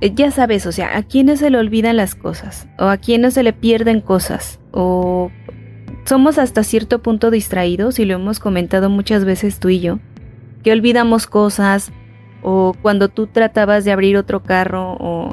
Eh, 0.00 0.12
ya 0.14 0.30
sabes, 0.30 0.66
o 0.66 0.72
sea, 0.72 0.96
a 0.96 1.02
quienes 1.02 1.40
se 1.40 1.50
le 1.50 1.58
olvidan 1.58 1.96
las 1.96 2.14
cosas, 2.14 2.68
o 2.78 2.84
a 2.84 2.96
quienes 2.96 3.34
se 3.34 3.42
le 3.42 3.52
pierden 3.52 4.00
cosas, 4.00 4.60
o 4.70 5.30
somos 6.08 6.38
hasta 6.38 6.64
cierto 6.64 7.02
punto 7.02 7.30
distraídos 7.30 7.98
y 7.98 8.06
lo 8.06 8.14
hemos 8.14 8.40
comentado 8.40 8.88
muchas 8.88 9.26
veces 9.26 9.60
tú 9.60 9.68
y 9.68 9.80
yo, 9.80 9.98
que 10.64 10.72
olvidamos 10.72 11.26
cosas 11.26 11.92
o 12.42 12.74
cuando 12.80 13.10
tú 13.10 13.26
tratabas 13.26 13.84
de 13.84 13.92
abrir 13.92 14.16
otro 14.16 14.42
carro 14.42 14.96
o... 14.98 15.30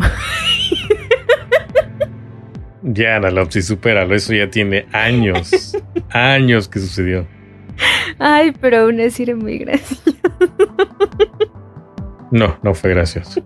ya, 2.84 3.16
Analopsi, 3.16 3.62
supéralo, 3.62 4.16
eso 4.16 4.34
ya 4.34 4.50
tiene 4.50 4.86
años, 4.92 5.78
años 6.10 6.68
que 6.68 6.80
sucedió. 6.80 7.26
Ay, 8.20 8.52
pero 8.60 8.80
aún 8.80 9.00
así 9.00 9.24
era 9.24 9.36
muy 9.36 9.58
gracioso. 9.58 10.12
No, 12.32 12.58
no 12.64 12.74
fue 12.74 12.90
gracioso. 12.90 13.42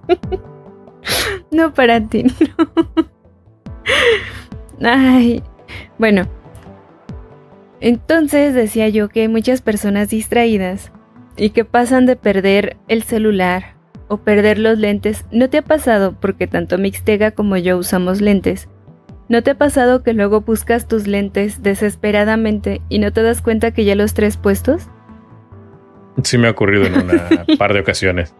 No 1.51 1.71
para 1.73 2.01
ti, 2.07 2.25
Ay, 4.81 5.43
bueno. 5.99 6.38
Entonces 7.81 8.53
decía 8.53 8.89
yo 8.89 9.09
que 9.09 9.21
hay 9.21 9.27
muchas 9.27 9.61
personas 9.61 10.09
distraídas 10.09 10.91
y 11.37 11.51
que 11.51 11.65
pasan 11.65 12.05
de 12.05 12.15
perder 12.15 12.77
el 12.87 13.03
celular 13.03 13.75
o 14.07 14.17
perder 14.17 14.59
los 14.59 14.77
lentes. 14.77 15.25
¿No 15.31 15.49
te 15.49 15.59
ha 15.59 15.61
pasado, 15.61 16.15
porque 16.19 16.47
tanto 16.47 16.77
Mixtega 16.77 17.31
como 17.31 17.57
yo 17.57 17.77
usamos 17.77 18.21
lentes, 18.21 18.67
¿No 19.29 19.43
te 19.43 19.51
ha 19.51 19.55
pasado 19.55 20.01
que 20.01 20.13
luego 20.13 20.41
buscas 20.41 20.87
tus 20.87 21.05
lentes 21.05 21.61
desesperadamente 21.61 22.81
y 22.89 22.97
no 22.97 23.13
te 23.13 23.21
das 23.21 23.43
cuenta 23.43 23.71
que 23.71 23.85
ya 23.85 23.93
los 23.93 24.15
tres 24.15 24.37
puestos? 24.37 24.89
Sí 26.23 26.39
me 26.39 26.47
ha 26.47 26.51
ocurrido 26.51 26.85
en 26.85 26.95
una 26.95 27.45
par 27.59 27.73
de 27.73 27.81
ocasiones. 27.81 28.33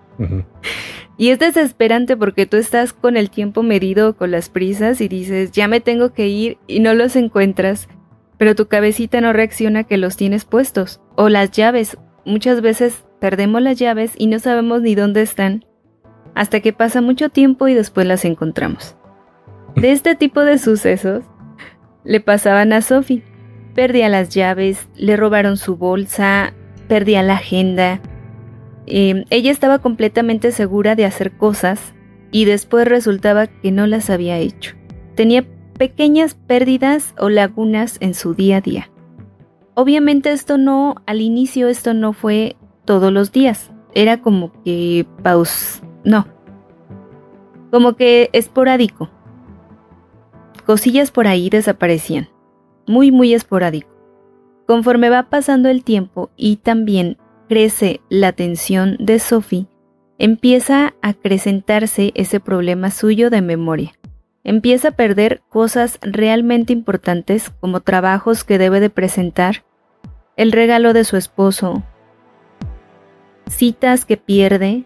Y 1.16 1.30
es 1.30 1.38
desesperante 1.38 2.18
porque 2.18 2.48
tú 2.48 2.58
estás 2.58 2.92
con 2.92 3.18
el 3.18 3.30
tiempo 3.30 3.62
medido, 3.62 4.18
con 4.18 4.32
las 4.32 4.50
prisas 4.50 5.00
y 5.00 5.08
dices, 5.08 5.52
ya 5.52 5.68
me 5.68 5.80
tengo 5.80 6.12
que 6.12 6.28
ir 6.28 6.58
y 6.66 6.80
no 6.80 6.96
los 6.96 7.16
encuentras, 7.16 7.88
pero 8.40 8.56
tu 8.56 8.68
cabecita 8.68 9.20
no 9.22 9.34
reacciona 9.34 9.84
que 9.84 9.98
los 9.98 10.16
tienes 10.16 10.46
puestos. 10.46 11.02
O 11.16 11.28
las 11.28 11.52
llaves. 11.52 11.98
Muchas 12.26 12.62
veces 12.62 13.06
perdemos 13.20 13.62
las 13.62 13.78
llaves 13.78 14.14
y 14.18 14.28
no 14.28 14.40
sabemos 14.40 14.82
ni 14.82 14.96
dónde 14.96 15.22
están, 15.22 15.66
hasta 16.36 16.62
que 16.62 16.72
pasa 16.72 17.02
mucho 17.02 17.30
tiempo 17.30 17.68
y 17.68 17.74
después 17.74 18.08
las 18.08 18.24
encontramos. 18.24 18.96
De 19.76 19.92
este 19.92 20.16
tipo 20.16 20.42
de 20.42 20.58
sucesos 20.58 21.26
le 22.06 22.22
pasaban 22.22 22.72
a 22.72 22.82
Sophie. 22.82 23.24
Perdía 23.76 24.10
las 24.10 24.30
llaves, 24.30 24.88
le 24.96 25.18
robaron 25.18 25.58
su 25.58 25.76
bolsa, 25.76 26.54
perdía 26.88 27.22
la 27.24 27.36
agenda. 27.36 28.00
Em, 28.88 29.26
ella 29.30 29.52
estaba 29.52 29.80
completamente 29.80 30.52
segura 30.54 30.96
de 30.96 31.06
hacer 31.06 31.34
cosas 31.34 31.94
y 32.32 32.46
después 32.46 32.88
resultaba 32.88 33.48
que 33.48 33.72
no 33.72 33.86
las 33.86 34.10
había 34.10 34.38
hecho. 34.38 34.76
Tenía 35.16 35.46
pequeñas 35.80 36.36
pérdidas 36.36 37.16
o 37.18 37.30
lagunas 37.30 37.98
en 38.02 38.14
su 38.14 38.36
día 38.36 38.58
a 38.58 38.62
día. 38.62 38.92
Obviamente 39.74 40.32
esto 40.32 40.60
no, 40.60 40.98
al 41.08 41.22
inicio 41.22 41.70
esto 41.70 41.96
no 41.96 42.14
fue 42.14 42.56
todos 42.86 43.12
los 43.12 43.32
días, 43.32 43.72
era 43.96 44.22
como 44.22 44.52
que 44.64 45.08
paus, 45.24 45.82
no, 46.04 46.28
como 47.72 47.94
que 47.94 48.30
esporádico 48.34 49.10
cosillas 50.70 51.10
por 51.10 51.26
ahí 51.26 51.50
desaparecían, 51.50 52.30
muy 52.86 53.10
muy 53.12 53.34
esporádico. 53.34 53.90
Conforme 54.68 55.10
va 55.10 55.24
pasando 55.24 55.68
el 55.68 55.84
tiempo 55.84 56.30
y 56.38 56.58
también 56.58 57.18
crece 57.48 58.02
la 58.08 58.34
tensión 58.34 58.96
de 59.00 59.18
Sophie, 59.18 59.66
empieza 60.20 60.94
a 61.02 61.10
acrecentarse 61.10 62.12
ese 62.14 62.40
problema 62.40 62.92
suyo 62.92 63.32
de 63.32 63.42
memoria. 63.42 63.99
Empieza 64.50 64.88
a 64.88 64.92
perder 64.94 65.44
cosas 65.48 66.00
realmente 66.02 66.74
importantes 66.74 67.52
como 67.60 67.82
trabajos 67.82 68.44
que 68.44 68.58
debe 68.58 68.80
de 68.80 68.90
presentar, 68.90 69.64
el 70.38 70.52
regalo 70.52 70.94
de 70.94 71.04
su 71.04 71.18
esposo, 71.18 71.84
citas 73.48 74.06
que 74.06 74.18
pierde, 74.18 74.86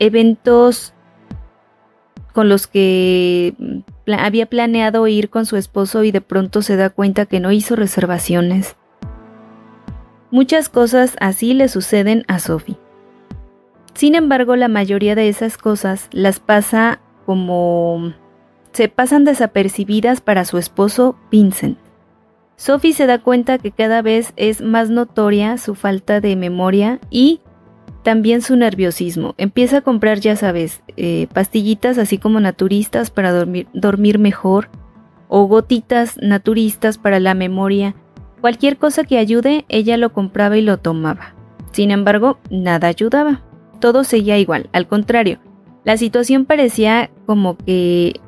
eventos 0.00 0.92
con 2.32 2.48
los 2.48 2.66
que 2.66 3.54
había 4.08 4.46
planeado 4.46 5.06
ir 5.06 5.30
con 5.30 5.46
su 5.46 5.56
esposo 5.56 6.02
y 6.02 6.10
de 6.10 6.20
pronto 6.20 6.60
se 6.60 6.74
da 6.74 6.90
cuenta 6.90 7.26
que 7.26 7.38
no 7.38 7.52
hizo 7.52 7.76
reservaciones. 7.76 8.74
Muchas 10.32 10.68
cosas 10.68 11.16
así 11.20 11.54
le 11.54 11.68
suceden 11.68 12.24
a 12.26 12.40
Sophie. 12.40 12.76
Sin 13.94 14.16
embargo, 14.16 14.56
la 14.56 14.66
mayoría 14.66 15.14
de 15.14 15.28
esas 15.28 15.58
cosas 15.58 16.08
las 16.10 16.40
pasa 16.40 16.98
como... 17.24 18.14
se 18.72 18.88
pasan 18.88 19.24
desapercibidas 19.24 20.20
para 20.20 20.44
su 20.44 20.58
esposo 20.58 21.16
Vincent. 21.30 21.78
Sophie 22.56 22.92
se 22.92 23.06
da 23.06 23.18
cuenta 23.18 23.58
que 23.58 23.70
cada 23.70 24.02
vez 24.02 24.32
es 24.36 24.60
más 24.60 24.90
notoria 24.90 25.56
su 25.56 25.74
falta 25.74 26.20
de 26.20 26.36
memoria 26.36 27.00
y 27.08 27.40
también 28.02 28.42
su 28.42 28.56
nerviosismo. 28.56 29.34
Empieza 29.38 29.78
a 29.78 29.80
comprar, 29.80 30.20
ya 30.20 30.36
sabes, 30.36 30.82
eh, 30.96 31.26
pastillitas 31.32 31.98
así 31.98 32.18
como 32.18 32.38
naturistas 32.40 33.10
para 33.10 33.32
dormir, 33.32 33.66
dormir 33.72 34.18
mejor 34.18 34.68
o 35.28 35.44
gotitas 35.46 36.18
naturistas 36.18 36.98
para 36.98 37.20
la 37.20 37.34
memoria. 37.34 37.94
Cualquier 38.40 38.76
cosa 38.76 39.04
que 39.04 39.18
ayude, 39.18 39.64
ella 39.68 39.96
lo 39.96 40.12
compraba 40.12 40.56
y 40.56 40.62
lo 40.62 40.78
tomaba. 40.78 41.34
Sin 41.72 41.90
embargo, 41.90 42.38
nada 42.50 42.88
ayudaba. 42.88 43.42
Todo 43.80 44.04
seguía 44.04 44.38
igual, 44.38 44.68
al 44.72 44.86
contrario. 44.86 45.38
La 45.84 45.96
situación 45.96 46.44
parecía 46.44 47.10
como 47.26 47.56
que 47.56 48.20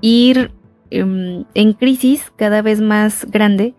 ir 0.00 0.52
em, 0.90 1.44
en 1.54 1.72
crisis 1.72 2.32
cada 2.36 2.62
vez 2.62 2.80
más 2.80 3.26
grande, 3.30 3.74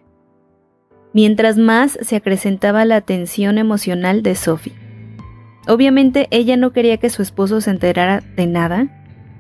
mientras 1.14 1.58
más 1.58 1.98
se 2.02 2.16
acrecentaba 2.16 2.86
la 2.86 3.02
tensión 3.02 3.58
emocional 3.58 4.24
de 4.24 4.36
Sophie. 4.36 4.74
Obviamente 5.68 6.28
ella 6.32 6.58
no 6.58 6.72
quería 6.72 6.98
que 6.98 7.10
su 7.10 7.22
esposo 7.22 7.62
se 7.62 7.70
enterara 7.70 8.22
de 8.36 8.48
nada, 8.48 8.88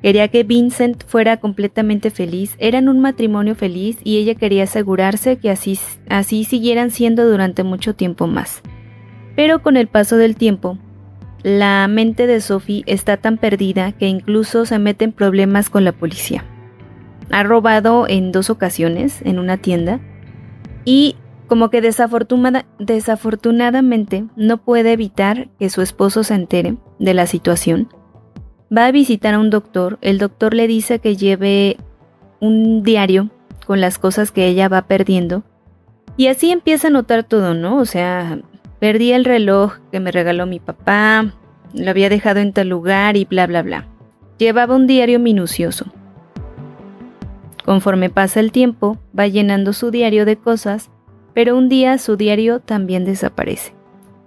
quería 0.01 0.27
que 0.27 0.43
Vincent 0.43 1.03
fuera 1.05 1.37
completamente 1.37 2.11
feliz, 2.11 2.55
eran 2.59 2.89
un 2.89 2.99
matrimonio 2.99 3.55
feliz 3.55 3.97
y 4.03 4.17
ella 4.17 4.35
quería 4.35 4.63
asegurarse 4.63 5.37
que 5.37 5.49
así, 5.49 5.79
así 6.09 6.43
siguieran 6.43 6.91
siendo 6.91 7.29
durante 7.29 7.63
mucho 7.63 7.95
tiempo 7.95 8.27
más. 8.27 8.61
Pero 9.35 9.61
con 9.61 9.77
el 9.77 9.87
paso 9.87 10.17
del 10.17 10.35
tiempo, 10.35 10.77
la 11.43 11.87
mente 11.87 12.27
de 12.27 12.39
Sophie 12.39 12.83
está 12.85 13.17
tan 13.17 13.37
perdida 13.37 13.93
que 13.93 14.07
incluso 14.07 14.65
se 14.65 14.77
mete 14.77 15.05
en 15.05 15.11
problemas 15.11 15.69
con 15.69 15.83
la 15.83 15.91
policía. 15.91 16.45
Ha 17.31 17.43
robado 17.43 18.07
en 18.07 18.31
dos 18.31 18.49
ocasiones 18.49 19.21
en 19.23 19.39
una 19.39 19.57
tienda 19.57 19.99
y 20.85 21.15
como 21.47 21.69
que 21.69 21.81
desafortunadamente 21.81 24.25
no 24.35 24.57
puede 24.57 24.93
evitar 24.93 25.49
que 25.59 25.69
su 25.69 25.81
esposo 25.81 26.23
se 26.23 26.35
entere 26.35 26.77
de 26.97 27.13
la 27.13 27.27
situación. 27.27 27.89
Va 28.75 28.85
a 28.85 28.91
visitar 28.91 29.33
a 29.33 29.39
un 29.39 29.49
doctor, 29.49 29.97
el 30.01 30.17
doctor 30.17 30.53
le 30.53 30.67
dice 30.67 30.99
que 30.99 31.17
lleve 31.17 31.75
un 32.39 32.83
diario 32.83 33.29
con 33.65 33.81
las 33.81 33.99
cosas 33.99 34.31
que 34.31 34.47
ella 34.47 34.69
va 34.69 34.83
perdiendo. 34.83 35.43
Y 36.15 36.27
así 36.27 36.51
empieza 36.51 36.87
a 36.87 36.91
notar 36.91 37.23
todo, 37.23 37.53
¿no? 37.53 37.77
O 37.77 37.85
sea, 37.85 38.39
perdí 38.79 39.11
el 39.11 39.25
reloj 39.25 39.79
que 39.91 39.99
me 39.99 40.11
regaló 40.11 40.45
mi 40.45 40.59
papá, 40.59 41.33
lo 41.73 41.89
había 41.89 42.09
dejado 42.09 42.39
en 42.39 42.53
tal 42.53 42.69
lugar 42.69 43.17
y 43.17 43.25
bla, 43.25 43.47
bla, 43.47 43.61
bla. 43.61 43.87
Llevaba 44.37 44.75
un 44.75 44.87
diario 44.87 45.19
minucioso. 45.19 45.91
Conforme 47.71 48.09
pasa 48.09 48.41
el 48.41 48.51
tiempo, 48.51 48.97
va 49.17 49.27
llenando 49.27 49.71
su 49.71 49.91
diario 49.91 50.25
de 50.25 50.35
cosas 50.35 50.91
pero 51.33 51.57
un 51.57 51.69
día 51.69 51.97
su 51.99 52.17
diario 52.17 52.59
también 52.59 53.05
desaparece. 53.05 53.73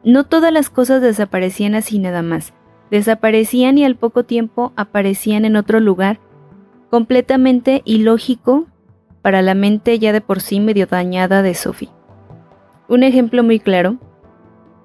No 0.03 0.25
todas 0.25 0.51
las 0.51 0.71
cosas 0.71 1.03
desaparecían 1.03 1.75
así 1.75 1.99
nada 1.99 2.23
más, 2.23 2.55
desaparecían 2.91 3.77
y 3.77 3.85
al 3.85 3.97
poco 3.97 4.25
tiempo 4.25 4.73
aparecían 4.77 5.45
en 5.45 5.57
otro 5.57 5.79
lugar, 5.79 6.21
completamente 6.89 7.83
ilógico 7.85 8.65
para 9.21 9.43
la 9.43 9.55
mente 9.55 9.99
ya 9.99 10.15
de 10.15 10.23
por 10.23 10.41
sí 10.41 10.59
medio 10.59 10.87
dañada 10.87 11.43
de 11.43 11.53
Sophie. 11.53 11.91
Un 12.89 13.03
ejemplo 13.03 13.43
muy 13.43 13.61
claro, 13.61 13.99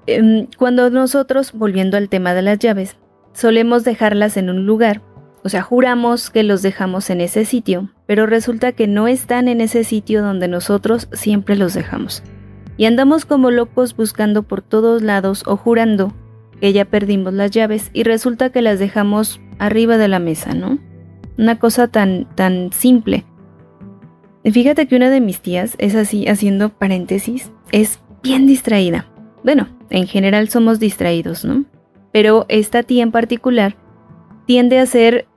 em, 0.05 0.47
cuando 0.57 0.89
nosotros, 0.89 1.53
volviendo 1.53 1.95
al 1.95 2.09
tema 2.09 2.33
de 2.33 2.41
las 2.41 2.59
llaves, 2.59 2.97
solemos 3.31 3.85
dejarlas 3.85 4.35
en 4.35 4.49
un 4.49 4.65
lugar, 4.65 5.01
o 5.45 5.47
sea, 5.47 5.61
juramos 5.61 6.29
que 6.29 6.43
los 6.43 6.61
dejamos 6.61 7.09
en 7.09 7.21
ese 7.21 7.45
sitio, 7.45 7.89
pero 8.09 8.25
resulta 8.25 8.71
que 8.71 8.87
no 8.87 9.07
están 9.07 9.47
en 9.47 9.61
ese 9.61 9.83
sitio 9.83 10.23
donde 10.23 10.47
nosotros 10.47 11.07
siempre 11.11 11.55
los 11.55 11.75
dejamos. 11.75 12.23
Y 12.75 12.85
andamos 12.85 13.23
como 13.23 13.51
locos 13.51 13.95
buscando 13.95 14.41
por 14.41 14.63
todos 14.63 15.03
lados 15.03 15.43
o 15.45 15.57
jurando 15.57 16.11
que 16.59 16.73
ya 16.73 16.85
perdimos 16.85 17.35
las 17.35 17.51
llaves 17.51 17.91
y 17.93 18.01
resulta 18.01 18.49
que 18.49 18.63
las 18.63 18.79
dejamos 18.79 19.39
arriba 19.59 19.99
de 19.99 20.07
la 20.07 20.17
mesa, 20.17 20.55
¿no? 20.55 20.79
Una 21.37 21.59
cosa 21.59 21.87
tan, 21.87 22.27
tan 22.33 22.73
simple. 22.73 23.25
Fíjate 24.43 24.87
que 24.87 24.95
una 24.95 25.11
de 25.11 25.21
mis 25.21 25.41
tías 25.41 25.75
es 25.77 25.93
así, 25.93 26.27
haciendo 26.27 26.69
paréntesis, 26.69 27.51
es 27.71 27.99
bien 28.23 28.47
distraída. 28.47 29.05
Bueno, 29.43 29.67
en 29.91 30.07
general 30.07 30.49
somos 30.49 30.79
distraídos, 30.79 31.45
¿no? 31.45 31.65
Pero 32.11 32.47
esta 32.49 32.81
tía 32.81 33.03
en 33.03 33.11
particular 33.11 33.75
tiende 34.47 34.79
a 34.79 34.87
ser 34.87 35.27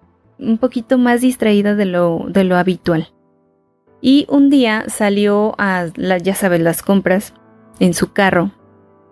un 0.43 0.59
poquito 0.59 0.99
más 0.99 1.21
distraída 1.21 1.75
de 1.75 1.87
lo, 1.87 2.27
de 2.29 2.45
lo 2.45 2.57
habitual. 2.57 3.09
Y 4.01 4.27
un 4.29 4.51
día 4.51 4.85
salió 4.89 5.55
a, 5.59 5.87
ya 6.23 6.35
sabes, 6.35 6.61
las 6.61 6.83
compras 6.83 7.35
en 7.79 7.95
su 7.95 8.13
carro 8.13 8.51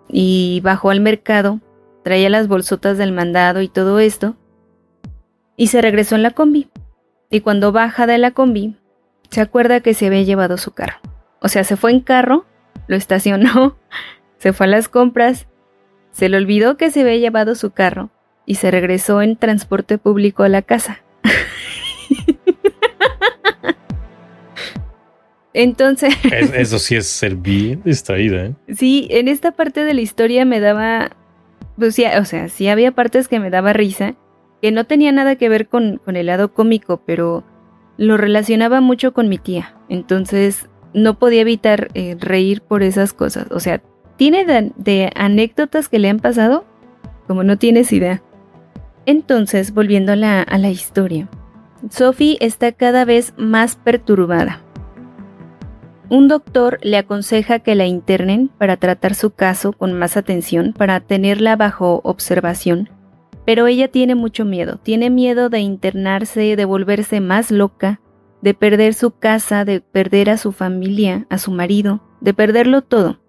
y 0.09 0.59
bajó 0.63 0.89
al 0.89 0.99
mercado, 0.99 1.61
traía 2.03 2.29
las 2.29 2.47
bolsotas 2.47 2.97
del 2.97 3.13
mandado 3.13 3.61
y 3.61 3.69
todo 3.69 3.99
esto, 3.99 4.35
y 5.55 5.67
se 5.67 5.81
regresó 5.81 6.15
en 6.15 6.23
la 6.23 6.31
combi. 6.31 6.69
Y 7.29 7.39
cuando 7.39 7.71
baja 7.71 8.05
de 8.05 8.17
la 8.17 8.31
combi, 8.31 8.75
se 9.29 9.39
acuerda 9.39 9.79
que 9.79 9.93
se 9.93 10.07
había 10.07 10.23
llevado 10.23 10.57
su 10.57 10.71
carro. 10.71 10.97
O 11.41 11.47
sea, 11.47 11.63
se 11.63 11.77
fue 11.77 11.91
en 11.91 12.01
carro, 12.01 12.45
lo 12.87 12.97
estacionó, 12.97 13.77
se 14.37 14.51
fue 14.51 14.65
a 14.65 14.69
las 14.69 14.89
compras, 14.89 15.47
se 16.11 16.27
le 16.27 16.35
olvidó 16.35 16.75
que 16.75 16.91
se 16.91 17.01
había 17.01 17.15
llevado 17.15 17.55
su 17.55 17.71
carro 17.71 18.09
y 18.45 18.55
se 18.55 18.71
regresó 18.71 19.21
en 19.21 19.37
transporte 19.37 19.97
público 19.97 20.43
a 20.43 20.49
la 20.49 20.61
casa. 20.61 21.01
Entonces. 25.53 26.13
eso 26.53 26.79
sí 26.79 26.95
es 26.95 27.07
ser 27.07 27.35
bien 27.35 27.81
distraída, 27.83 28.45
¿eh? 28.45 28.55
Sí, 28.75 29.07
en 29.11 29.27
esta 29.27 29.51
parte 29.51 29.83
de 29.83 29.93
la 29.93 30.01
historia 30.01 30.45
me 30.45 30.59
daba. 30.59 31.11
Pues, 31.77 31.95
sí, 31.95 32.05
o 32.05 32.25
sea, 32.25 32.49
sí 32.49 32.67
había 32.67 32.91
partes 32.91 33.27
que 33.27 33.39
me 33.39 33.49
daba 33.49 33.73
risa, 33.73 34.15
que 34.61 34.71
no 34.71 34.85
tenía 34.85 35.11
nada 35.11 35.35
que 35.35 35.49
ver 35.49 35.67
con, 35.67 35.97
con 35.97 36.15
el 36.15 36.27
lado 36.27 36.53
cómico, 36.53 37.01
pero 37.05 37.43
lo 37.97 38.17
relacionaba 38.17 38.81
mucho 38.81 39.13
con 39.13 39.29
mi 39.29 39.37
tía. 39.37 39.75
Entonces 39.89 40.69
no 40.93 41.19
podía 41.19 41.41
evitar 41.41 41.89
eh, 41.93 42.15
reír 42.19 42.61
por 42.61 42.83
esas 42.83 43.13
cosas. 43.13 43.47
O 43.51 43.59
sea, 43.59 43.81
tiene 44.17 44.45
de, 44.75 45.11
anécdotas 45.15 45.89
que 45.89 45.99
le 45.99 46.09
han 46.09 46.19
pasado 46.19 46.65
como 47.27 47.43
no 47.43 47.57
tienes 47.57 47.93
idea. 47.93 48.21
Entonces, 49.05 49.73
volviendo 49.73 50.11
a 50.11 50.15
la, 50.15 50.41
a 50.41 50.57
la 50.57 50.69
historia, 50.69 51.29
Sophie 51.89 52.37
está 52.39 52.71
cada 52.71 53.05
vez 53.05 53.33
más 53.37 53.75
perturbada. 53.77 54.61
Un 56.11 56.27
doctor 56.27 56.77
le 56.83 56.97
aconseja 56.97 57.59
que 57.59 57.73
la 57.73 57.85
internen 57.85 58.49
para 58.57 58.75
tratar 58.75 59.15
su 59.15 59.31
caso 59.31 59.71
con 59.71 59.93
más 59.93 60.17
atención, 60.17 60.73
para 60.77 60.99
tenerla 60.99 61.55
bajo 61.55 62.01
observación, 62.03 62.89
pero 63.45 63.65
ella 63.65 63.87
tiene 63.87 64.13
mucho 64.15 64.43
miedo, 64.43 64.75
tiene 64.75 65.09
miedo 65.09 65.47
de 65.47 65.61
internarse, 65.61 66.57
de 66.57 66.65
volverse 66.65 67.21
más 67.21 67.49
loca, 67.49 68.01
de 68.41 68.53
perder 68.53 68.93
su 68.93 69.11
casa, 69.11 69.63
de 69.63 69.79
perder 69.79 70.29
a 70.29 70.35
su 70.35 70.51
familia, 70.51 71.27
a 71.29 71.37
su 71.37 71.49
marido, 71.51 72.03
de 72.19 72.33
perderlo 72.33 72.81
todo. 72.81 73.21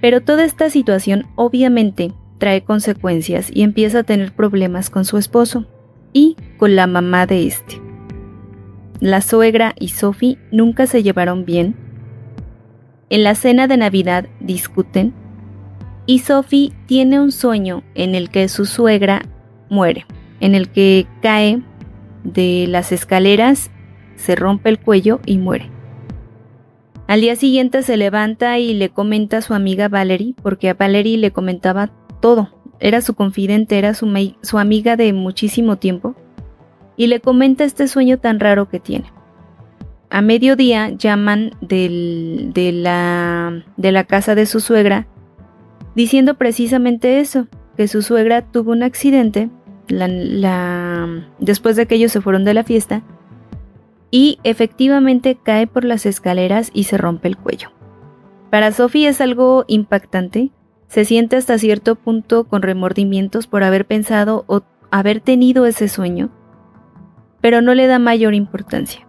Pero 0.00 0.22
toda 0.22 0.44
esta 0.44 0.70
situación 0.70 1.28
obviamente 1.36 2.12
trae 2.38 2.64
consecuencias 2.64 3.48
y 3.54 3.62
empieza 3.62 4.00
a 4.00 4.02
tener 4.02 4.32
problemas 4.32 4.90
con 4.90 5.04
su 5.04 5.18
esposo 5.18 5.68
y 6.12 6.34
con 6.56 6.74
la 6.74 6.88
mamá 6.88 7.26
de 7.26 7.46
este. 7.46 7.80
La 8.98 9.20
suegra 9.20 9.76
y 9.78 9.90
Sophie 9.90 10.38
nunca 10.50 10.88
se 10.88 11.04
llevaron 11.04 11.44
bien. 11.44 11.91
En 13.12 13.24
la 13.24 13.34
cena 13.34 13.66
de 13.66 13.76
Navidad 13.76 14.24
discuten 14.40 15.12
y 16.06 16.20
Sophie 16.20 16.72
tiene 16.86 17.20
un 17.20 17.30
sueño 17.30 17.82
en 17.94 18.14
el 18.14 18.30
que 18.30 18.48
su 18.48 18.64
suegra 18.64 19.20
muere, 19.68 20.06
en 20.40 20.54
el 20.54 20.70
que 20.70 21.06
cae 21.20 21.62
de 22.24 22.64
las 22.66 22.90
escaleras, 22.90 23.70
se 24.16 24.34
rompe 24.34 24.70
el 24.70 24.80
cuello 24.80 25.20
y 25.26 25.36
muere. 25.36 25.68
Al 27.06 27.20
día 27.20 27.36
siguiente 27.36 27.82
se 27.82 27.98
levanta 27.98 28.58
y 28.58 28.72
le 28.72 28.88
comenta 28.88 29.36
a 29.36 29.42
su 29.42 29.52
amiga 29.52 29.88
Valerie, 29.88 30.34
porque 30.42 30.70
a 30.70 30.74
Valerie 30.74 31.18
le 31.18 31.32
comentaba 31.32 31.90
todo. 32.22 32.48
Era 32.80 33.02
su 33.02 33.12
confidente, 33.12 33.76
era 33.76 33.92
su, 33.92 34.10
su 34.40 34.58
amiga 34.58 34.96
de 34.96 35.12
muchísimo 35.12 35.76
tiempo. 35.76 36.16
Y 36.96 37.08
le 37.08 37.20
comenta 37.20 37.64
este 37.64 37.88
sueño 37.88 38.20
tan 38.20 38.40
raro 38.40 38.70
que 38.70 38.80
tiene. 38.80 39.11
A 40.12 40.20
mediodía 40.20 40.90
llaman 40.90 41.52
de, 41.62 42.70
la, 42.74 44.04
casa 44.04 44.34
de 44.34 44.44
su 44.44 44.60
suegra 44.60 45.06
diciendo 45.94 46.34
precisamente 46.34 47.20
eso, 47.20 47.48
que 47.78 47.88
su 47.88 48.02
suegra 48.02 48.42
tuvo 48.42 48.72
un 48.72 48.82
accidente 48.82 49.48
después 51.38 51.76
de 51.76 51.86
que 51.86 51.94
ellos 51.94 52.12
se 52.12 52.20
fueron 52.20 52.44
de 52.44 52.52
la 52.52 52.62
fiesta 52.62 53.02
y 54.10 54.38
efectivamente 54.44 55.38
cae 55.42 55.66
por 55.66 55.82
las 55.82 56.04
escaleras 56.04 56.70
y 56.74 56.84
se 56.84 56.98
rompe 56.98 57.28
el 57.28 57.38
cuello. 57.38 57.70
Para 58.50 58.70
Sophie 58.70 59.08
es 59.08 59.22
algo 59.22 59.64
impactante, 59.66 60.50
se 60.88 61.06
siente 61.06 61.36
hasta 61.36 61.56
cierto 61.56 61.94
punto 61.94 62.44
con 62.44 62.60
remordimientos 62.60 63.46
por 63.46 63.64
haber 63.64 63.86
pensado 63.86 64.44
o 64.46 64.60
haber 64.90 65.20
tenido 65.20 65.64
ese 65.64 65.88
sueño, 65.88 66.28
pero 67.40 67.62
no 67.62 67.72
le 67.72 67.86
da 67.86 67.98
mayor 67.98 68.34
importancia. 68.34 69.06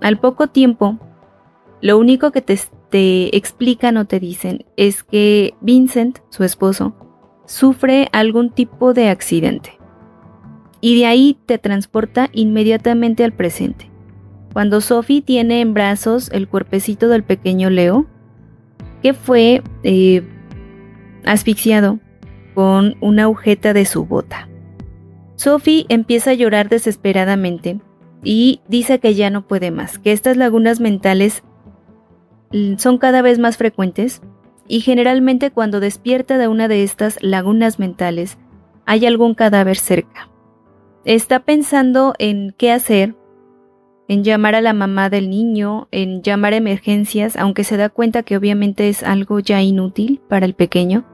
Al 0.00 0.18
poco 0.18 0.48
tiempo, 0.48 0.98
lo 1.82 1.98
único 1.98 2.32
que 2.32 2.42
te, 2.42 2.58
te 2.90 3.36
explican 3.36 3.96
o 3.96 4.06
te 4.06 4.20
dicen 4.20 4.64
es 4.76 5.02
que 5.02 5.54
Vincent, 5.60 6.18
su 6.30 6.44
esposo, 6.44 6.94
sufre 7.46 8.08
algún 8.12 8.50
tipo 8.50 8.94
de 8.94 9.08
accidente. 9.08 9.78
Y 10.80 10.98
de 10.98 11.06
ahí 11.06 11.38
te 11.46 11.58
transporta 11.58 12.30
inmediatamente 12.32 13.24
al 13.24 13.32
presente. 13.32 13.90
Cuando 14.52 14.80
Sophie 14.80 15.22
tiene 15.22 15.60
en 15.60 15.74
brazos 15.74 16.30
el 16.32 16.48
cuerpecito 16.48 17.08
del 17.08 17.22
pequeño 17.22 17.70
Leo, 17.70 18.06
que 19.02 19.14
fue 19.14 19.62
eh, 19.82 20.22
asfixiado 21.24 21.98
con 22.54 22.96
una 23.00 23.24
agujeta 23.24 23.72
de 23.72 23.84
su 23.84 24.06
bota. 24.06 24.48
Sophie 25.36 25.86
empieza 25.88 26.30
a 26.30 26.34
llorar 26.34 26.68
desesperadamente 26.68 27.80
y 28.22 28.60
dice 28.68 28.98
que 29.00 29.14
ya 29.14 29.30
no 29.30 29.46
puede 29.46 29.70
más, 29.70 29.98
que 29.98 30.12
estas 30.12 30.36
lagunas 30.36 30.80
mentales 30.80 31.42
son 32.78 32.98
cada 32.98 33.22
vez 33.22 33.38
más 33.38 33.56
frecuentes 33.56 34.22
y 34.66 34.80
generalmente 34.80 35.50
cuando 35.50 35.80
despierta 35.80 36.38
de 36.38 36.48
una 36.48 36.68
de 36.68 36.82
estas 36.82 37.22
lagunas 37.22 37.78
mentales 37.78 38.38
hay 38.86 39.06
algún 39.06 39.34
cadáver 39.34 39.76
cerca. 39.76 40.28
Está 41.04 41.40
pensando 41.40 42.14
en 42.18 42.54
qué 42.56 42.72
hacer 42.72 43.14
en 44.10 44.24
llamar 44.24 44.56
a 44.56 44.60
la 44.60 44.72
mamá 44.72 45.08
del 45.08 45.30
niño, 45.30 45.86
en 45.92 46.20
llamar 46.22 46.52
a 46.52 46.56
emergencias, 46.56 47.36
aunque 47.36 47.62
se 47.62 47.76
da 47.76 47.90
cuenta 47.90 48.24
que 48.24 48.36
obviamente 48.36 48.88
es 48.88 49.04
algo 49.04 49.38
ya 49.38 49.62
inútil 49.62 50.20
para 50.28 50.46
el 50.46 50.54
pequeño. 50.54 51.04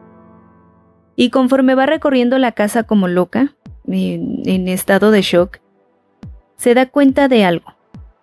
Y 1.14 1.28
conforme 1.28 1.74
va 1.74 1.84
recorriendo 1.84 2.38
la 2.38 2.52
casa 2.52 2.84
como 2.84 3.06
loca, 3.06 3.54
en, 3.86 4.66
estado 4.68 5.10
de 5.10 5.20
shock, 5.20 5.58
se 6.56 6.74
da 6.74 6.86
cuenta 6.86 7.28
de 7.28 7.44
algo. 7.44 7.74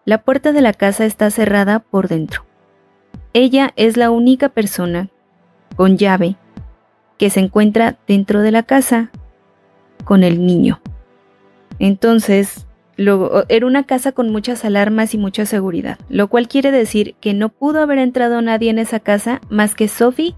La 0.05 0.23
puerta 0.23 0.51
de 0.51 0.61
la 0.61 0.73
casa 0.73 1.05
está 1.05 1.29
cerrada 1.31 1.79
por 1.79 2.07
dentro. 2.07 2.45
Ella 3.33 3.73
es 3.75 3.97
la 3.97 4.11
única 4.11 4.49
persona 4.49 5.09
con 5.75 5.97
llave 5.97 6.35
que 7.17 7.29
se 7.29 7.39
encuentra 7.39 7.97
dentro 8.07 8.41
de 8.41 8.51
la 8.51 8.63
casa 8.63 9.11
con 10.03 10.23
el 10.23 10.45
niño. 10.45 10.81
Entonces, 11.79 12.67
era 12.97 13.65
una 13.65 13.83
casa 13.85 14.11
con 14.11 14.31
muchas 14.31 14.65
alarmas 14.65 15.13
y 15.13 15.17
mucha 15.17 15.45
seguridad, 15.45 15.97
lo 16.09 16.27
cual 16.27 16.47
quiere 16.47 16.71
decir 16.71 17.15
que 17.19 17.33
no 17.33 17.49
pudo 17.49 17.81
haber 17.81 17.97
entrado 17.97 18.41
nadie 18.41 18.69
en 18.69 18.79
esa 18.79 18.99
casa 18.99 19.41
más 19.49 19.73
que 19.73 19.87
Sophie 19.87 20.35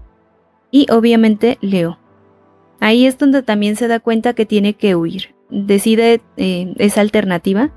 y 0.70 0.86
obviamente 0.90 1.58
Leo. 1.60 1.98
Ahí 2.80 3.06
es 3.06 3.18
donde 3.18 3.42
también 3.42 3.76
se 3.76 3.88
da 3.88 4.00
cuenta 4.00 4.34
que 4.34 4.46
tiene 4.46 4.74
que 4.74 4.94
huir. 4.94 5.34
Decide 5.50 6.20
eh, 6.36 6.74
esa 6.78 7.00
alternativa. 7.00 7.70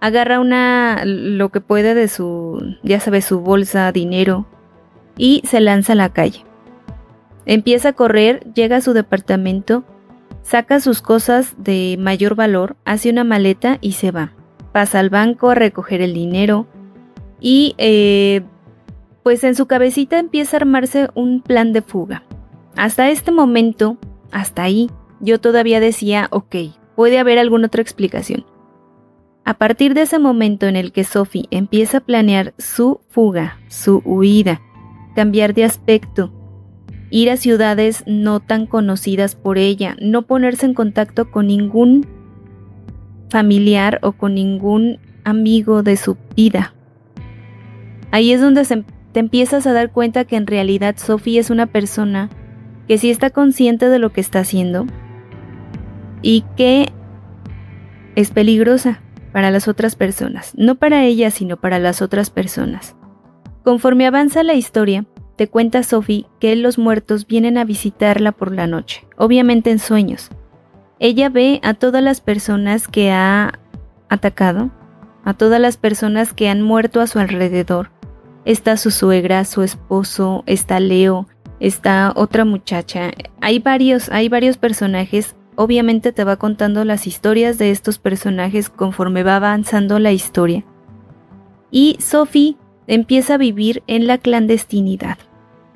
Agarra 0.00 0.40
una 0.40 1.02
lo 1.04 1.50
que 1.50 1.60
puede 1.60 1.94
de 1.94 2.08
su, 2.08 2.76
ya 2.82 3.00
sabes, 3.00 3.24
su 3.24 3.40
bolsa, 3.40 3.92
dinero 3.92 4.46
y 5.16 5.42
se 5.44 5.60
lanza 5.60 5.92
a 5.92 5.96
la 5.96 6.12
calle. 6.12 6.44
Empieza 7.46 7.90
a 7.90 7.92
correr, 7.92 8.52
llega 8.54 8.76
a 8.76 8.80
su 8.80 8.92
departamento 8.92 9.84
Saca 10.42 10.80
sus 10.80 11.02
cosas 11.02 11.54
de 11.58 11.96
mayor 11.98 12.34
valor, 12.34 12.76
hace 12.84 13.10
una 13.10 13.22
maleta 13.24 13.78
y 13.80 13.92
se 13.92 14.10
va. 14.10 14.32
Pasa 14.72 14.98
al 14.98 15.10
banco 15.10 15.50
a 15.50 15.54
recoger 15.54 16.00
el 16.00 16.14
dinero 16.14 16.66
y 17.40 17.74
eh, 17.78 18.42
pues 19.22 19.44
en 19.44 19.54
su 19.54 19.66
cabecita 19.66 20.18
empieza 20.18 20.56
a 20.56 20.60
armarse 20.60 21.08
un 21.14 21.40
plan 21.40 21.72
de 21.72 21.82
fuga. 21.82 22.24
Hasta 22.76 23.10
este 23.10 23.30
momento, 23.32 23.96
hasta 24.32 24.62
ahí, 24.62 24.90
yo 25.20 25.40
todavía 25.40 25.78
decía, 25.78 26.28
ok, 26.30 26.56
puede 26.96 27.18
haber 27.18 27.38
alguna 27.38 27.66
otra 27.66 27.82
explicación. 27.82 28.44
A 29.50 29.54
partir 29.54 29.94
de 29.94 30.02
ese 30.02 30.20
momento 30.20 30.68
en 30.68 30.76
el 30.76 30.92
que 30.92 31.02
Sophie 31.02 31.48
empieza 31.50 31.98
a 31.98 32.00
planear 32.02 32.54
su 32.56 33.00
fuga, 33.08 33.58
su 33.66 34.00
huida, 34.04 34.62
cambiar 35.16 35.54
de 35.54 35.64
aspecto, 35.64 36.32
ir 37.10 37.30
a 37.30 37.36
ciudades 37.36 38.04
no 38.06 38.38
tan 38.38 38.66
conocidas 38.66 39.34
por 39.34 39.58
ella, 39.58 39.96
no 40.00 40.22
ponerse 40.22 40.66
en 40.66 40.74
contacto 40.74 41.32
con 41.32 41.48
ningún 41.48 42.06
familiar 43.28 43.98
o 44.04 44.12
con 44.12 44.36
ningún 44.36 45.00
amigo 45.24 45.82
de 45.82 45.96
su 45.96 46.16
vida. 46.36 46.72
Ahí 48.12 48.30
es 48.30 48.40
donde 48.40 48.64
te 49.10 49.18
empiezas 49.18 49.66
a 49.66 49.72
dar 49.72 49.90
cuenta 49.90 50.26
que 50.26 50.36
en 50.36 50.46
realidad 50.46 50.94
Sophie 50.96 51.40
es 51.40 51.50
una 51.50 51.66
persona 51.66 52.30
que 52.86 52.98
sí 52.98 53.10
está 53.10 53.30
consciente 53.30 53.88
de 53.88 53.98
lo 53.98 54.12
que 54.12 54.20
está 54.20 54.38
haciendo 54.38 54.86
y 56.22 56.44
que 56.56 56.92
es 58.14 58.30
peligrosa 58.30 59.00
para 59.32 59.50
las 59.50 59.68
otras 59.68 59.96
personas, 59.96 60.52
no 60.56 60.76
para 60.76 61.04
ella, 61.04 61.30
sino 61.30 61.56
para 61.56 61.78
las 61.78 62.02
otras 62.02 62.30
personas. 62.30 62.96
Conforme 63.62 64.06
avanza 64.06 64.42
la 64.42 64.54
historia, 64.54 65.04
te 65.36 65.48
cuenta 65.48 65.82
Sophie 65.82 66.26
que 66.38 66.54
los 66.56 66.78
muertos 66.78 67.26
vienen 67.26 67.58
a 67.58 67.64
visitarla 67.64 68.32
por 68.32 68.54
la 68.54 68.66
noche, 68.66 69.06
obviamente 69.16 69.70
en 69.70 69.78
sueños. 69.78 70.30
Ella 70.98 71.30
ve 71.30 71.60
a 71.62 71.74
todas 71.74 72.02
las 72.02 72.20
personas 72.20 72.88
que 72.88 73.10
ha 73.10 73.58
atacado, 74.10 74.70
a 75.24 75.34
todas 75.34 75.60
las 75.60 75.76
personas 75.76 76.34
que 76.34 76.48
han 76.48 76.60
muerto 76.60 77.00
a 77.00 77.06
su 77.06 77.18
alrededor. 77.18 77.90
Está 78.44 78.76
su 78.76 78.90
suegra, 78.90 79.44
su 79.44 79.62
esposo, 79.62 80.42
está 80.46 80.80
Leo, 80.80 81.26
está 81.58 82.12
otra 82.16 82.44
muchacha. 82.44 83.10
Hay 83.40 83.60
varios, 83.60 84.10
hay 84.10 84.28
varios 84.28 84.56
personajes. 84.56 85.36
Obviamente 85.62 86.12
te 86.12 86.24
va 86.24 86.36
contando 86.36 86.86
las 86.86 87.06
historias 87.06 87.58
de 87.58 87.70
estos 87.70 87.98
personajes 87.98 88.70
conforme 88.70 89.22
va 89.22 89.36
avanzando 89.36 89.98
la 89.98 90.10
historia. 90.10 90.64
Y 91.70 91.98
Sophie 92.00 92.56
empieza 92.86 93.34
a 93.34 93.36
vivir 93.36 93.82
en 93.86 94.06
la 94.06 94.16
clandestinidad. 94.16 95.18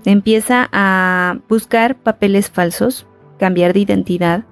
Empieza 0.07 0.71
a 0.73 1.39
buscar 1.51 1.97
papeles 1.97 2.49
falsos, 2.49 3.07
cambiar 3.39 3.75
de 3.75 3.81
identidad, 3.81 4.47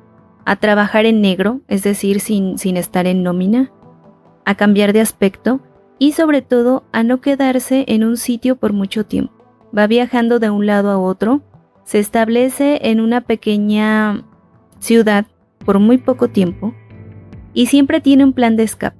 a 0.44 0.56
trabajar 0.56 1.06
en 1.06 1.22
negro, 1.22 1.62
es 1.66 1.82
decir, 1.82 2.20
sin, 2.20 2.58
sin 2.58 2.76
estar 2.76 3.06
en 3.06 3.22
nómina, 3.22 3.72
a 4.44 4.54
cambiar 4.54 4.92
de 4.92 5.00
aspecto 5.00 5.60
y 5.98 6.12
sobre 6.12 6.42
todo 6.42 6.84
a 6.92 7.04
no 7.04 7.22
quedarse 7.22 7.86
en 7.88 8.04
un 8.04 8.18
sitio 8.18 8.56
por 8.56 8.74
mucho 8.74 9.06
tiempo. 9.06 9.32
Va 9.74 9.86
viajando 9.86 10.40
de 10.40 10.50
un 10.50 10.66
lado 10.66 10.90
a 10.90 10.98
otro, 10.98 11.40
se 11.84 12.00
establece 12.00 12.80
en 12.82 13.00
una 13.00 13.22
pequeña 13.22 14.26
ciudad 14.82 15.26
por 15.64 15.78
muy 15.78 15.96
poco 15.98 16.28
tiempo 16.28 16.74
y 17.54 17.66
siempre 17.66 18.00
tiene 18.00 18.24
un 18.24 18.32
plan 18.32 18.56
de 18.56 18.64
escape. 18.64 18.96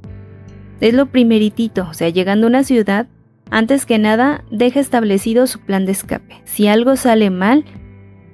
Es 0.80 0.94
lo 0.94 1.06
primeritito, 1.06 1.86
o 1.90 1.94
sea, 1.94 2.08
llegando 2.08 2.46
a 2.46 2.50
una 2.50 2.64
ciudad, 2.64 3.08
antes 3.50 3.84
que 3.84 3.98
nada, 3.98 4.44
deja 4.50 4.80
establecido 4.80 5.46
su 5.46 5.60
plan 5.60 5.84
de 5.84 5.92
escape. 5.92 6.42
Si 6.44 6.68
algo 6.68 6.96
sale 6.96 7.30
mal, 7.30 7.64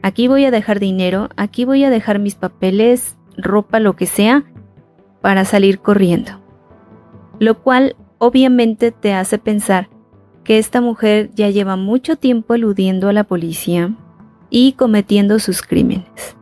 aquí 0.02 0.28
voy 0.28 0.44
a 0.44 0.50
dejar 0.50 0.78
dinero, 0.78 1.30
aquí 1.36 1.64
voy 1.64 1.84
a 1.84 1.90
dejar 1.90 2.18
mis 2.18 2.34
papeles, 2.34 3.16
ropa, 3.36 3.80
lo 3.80 3.96
que 3.96 4.06
sea, 4.06 4.44
para 5.20 5.44
salir 5.44 5.80
corriendo. 5.80 6.40
Lo 7.38 7.62
cual 7.62 7.96
obviamente 8.18 8.92
te 8.92 9.12
hace 9.14 9.38
pensar 9.38 9.88
que 10.44 10.58
esta 10.58 10.80
mujer 10.80 11.30
ya 11.34 11.50
lleva 11.50 11.76
mucho 11.76 12.16
tiempo 12.16 12.54
eludiendo 12.54 13.08
a 13.08 13.12
la 13.12 13.24
policía 13.24 13.94
y 14.50 14.72
cometiendo 14.72 15.38
sus 15.38 15.62
crímenes. 15.62 16.38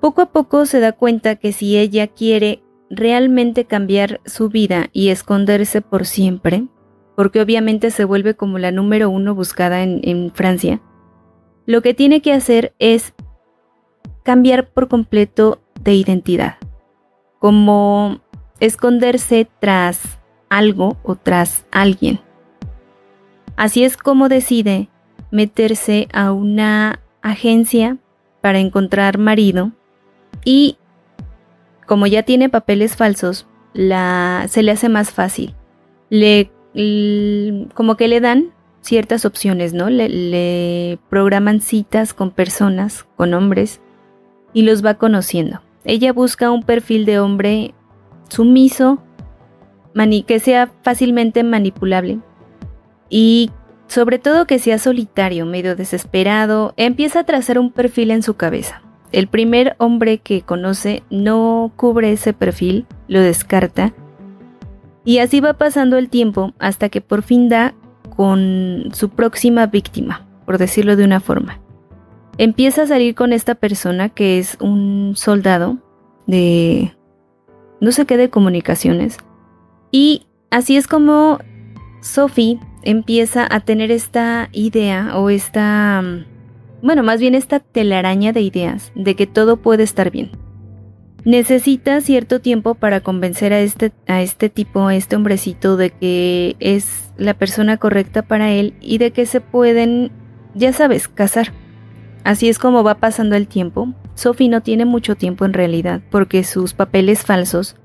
Poco 0.00 0.22
a 0.22 0.26
poco 0.26 0.64
se 0.64 0.80
da 0.80 0.92
cuenta 0.92 1.36
que 1.36 1.52
si 1.52 1.76
ella 1.76 2.06
quiere 2.06 2.62
realmente 2.88 3.66
cambiar 3.66 4.20
su 4.24 4.48
vida 4.48 4.88
y 4.92 5.10
esconderse 5.10 5.82
por 5.82 6.06
siempre, 6.06 6.66
porque 7.16 7.40
obviamente 7.40 7.90
se 7.90 8.04
vuelve 8.04 8.34
como 8.34 8.58
la 8.58 8.72
número 8.72 9.10
uno 9.10 9.34
buscada 9.34 9.82
en, 9.82 10.32
Francia, 10.32 10.80
lo 11.66 11.82
que 11.82 11.92
tiene 11.92 12.22
que 12.22 12.32
hacer 12.32 12.74
es 12.78 13.14
cambiar 14.22 14.70
por 14.70 14.88
completo 14.88 15.60
de 15.82 15.94
identidad, 15.94 16.56
como 17.38 18.20
esconderse 18.58 19.48
tras 19.60 20.18
algo 20.48 20.96
o 21.02 21.14
tras 21.14 21.66
alguien. 21.70 22.20
Así 23.56 23.84
es 23.84 23.98
como 23.98 24.30
decide 24.30 24.88
meterse 25.30 26.08
a 26.14 26.32
una 26.32 27.00
agencia 27.20 27.98
para 28.40 28.60
encontrar 28.60 29.18
marido 29.18 29.72
y 30.44 30.76
como 31.86 32.06
ya 32.06 32.22
tiene 32.22 32.48
papeles 32.48 32.96
falsos, 32.96 33.46
la, 33.72 34.46
se 34.48 34.62
le 34.62 34.72
hace 34.72 34.88
más 34.88 35.10
fácil. 35.10 35.54
Le, 36.08 36.50
como 37.74 37.96
que 37.96 38.08
le 38.08 38.20
dan 38.20 38.52
ciertas 38.80 39.24
opciones, 39.24 39.72
¿no? 39.72 39.90
Le, 39.90 40.08
le, 40.08 40.98
programan 41.08 41.60
citas 41.60 42.14
con 42.14 42.30
personas, 42.30 43.06
con 43.16 43.34
hombres, 43.34 43.80
y 44.52 44.62
los 44.62 44.84
va 44.84 44.94
conociendo. 44.94 45.60
Ella 45.84 46.12
busca 46.12 46.50
un 46.50 46.62
perfil 46.62 47.06
de 47.06 47.18
hombre 47.18 47.74
sumiso, 48.28 49.02
que 50.26 50.40
sea 50.40 50.70
fácilmente 50.82 51.42
manipulable 51.42 52.20
y 53.08 53.50
sobre 53.88 54.18
todo 54.18 54.46
que 54.46 54.58
sea 54.58 54.78
solitario, 54.78 55.46
medio 55.46 55.74
desesperado, 55.74 56.74
empieza 56.76 57.20
a 57.20 57.24
trazar 57.24 57.58
un 57.58 57.72
perfil 57.72 58.12
en 58.12 58.22
su 58.22 58.34
cabeza. 58.34 58.82
El 59.12 59.26
primer 59.26 59.74
hombre 59.78 60.18
que 60.18 60.42
conoce 60.42 61.02
no 61.10 61.72
cubre 61.76 62.12
ese 62.12 62.32
perfil, 62.32 62.86
lo 63.08 63.20
descarta, 63.20 63.92
y 65.04 65.18
así 65.18 65.40
va 65.40 65.54
pasando 65.54 65.98
el 65.98 66.08
tiempo 66.08 66.52
hasta 66.58 66.88
que 66.88 67.00
por 67.00 67.22
fin 67.22 67.48
da 67.48 67.74
con 68.16 68.90
su 68.92 69.08
próxima 69.08 69.66
víctima, 69.66 70.26
por 70.46 70.58
decirlo 70.58 70.94
de 70.96 71.04
una 71.04 71.20
forma. 71.20 71.60
Empieza 72.38 72.82
a 72.82 72.86
salir 72.86 73.14
con 73.14 73.32
esta 73.32 73.54
persona 73.54 74.08
que 74.08 74.38
es 74.38 74.56
un 74.60 75.14
soldado 75.16 75.78
de 76.26 76.94
no 77.80 77.92
sé 77.92 78.06
qué 78.06 78.16
de 78.16 78.30
comunicaciones, 78.30 79.18
y 79.90 80.26
así 80.50 80.76
es 80.76 80.86
como 80.86 81.38
Sophie 82.02 82.60
empieza 82.82 83.46
a 83.50 83.60
tener 83.60 83.90
esta 83.90 84.48
idea 84.52 85.18
o 85.18 85.30
esta, 85.30 86.02
bueno, 86.82 87.02
más 87.02 87.20
bien 87.20 87.34
esta 87.34 87.60
telaraña 87.60 88.32
de 88.32 88.40
ideas 88.40 88.92
de 88.94 89.14
que 89.14 89.26
todo 89.26 89.56
puede 89.56 89.82
estar 89.82 90.10
bien. 90.10 90.30
Necesita 91.24 92.00
cierto 92.00 92.40
tiempo 92.40 92.74
para 92.74 93.00
convencer 93.00 93.52
a 93.52 93.60
este, 93.60 93.92
a 94.06 94.22
este 94.22 94.48
tipo, 94.48 94.86
a 94.86 94.94
este 94.94 95.16
hombrecito, 95.16 95.76
de 95.76 95.90
que 95.90 96.56
es 96.60 97.12
la 97.18 97.34
persona 97.34 97.76
correcta 97.76 98.22
para 98.22 98.50
él 98.52 98.74
y 98.80 98.98
de 98.98 99.10
que 99.10 99.26
se 99.26 99.40
pueden, 99.40 100.10
ya 100.54 100.72
sabes, 100.72 101.08
casar. 101.08 101.52
Así 102.24 102.48
es 102.48 102.58
como 102.58 102.82
va 102.82 102.94
pasando 102.94 103.36
el 103.36 103.48
tiempo. 103.48 103.92
Sophie 104.14 104.48
no 104.48 104.62
tiene 104.62 104.86
mucho 104.86 105.14
tiempo 105.14 105.44
en 105.44 105.52
realidad, 105.52 106.00
porque 106.10 106.42
sus 106.44 106.72
papeles 106.72 107.22
falsos 107.24 107.76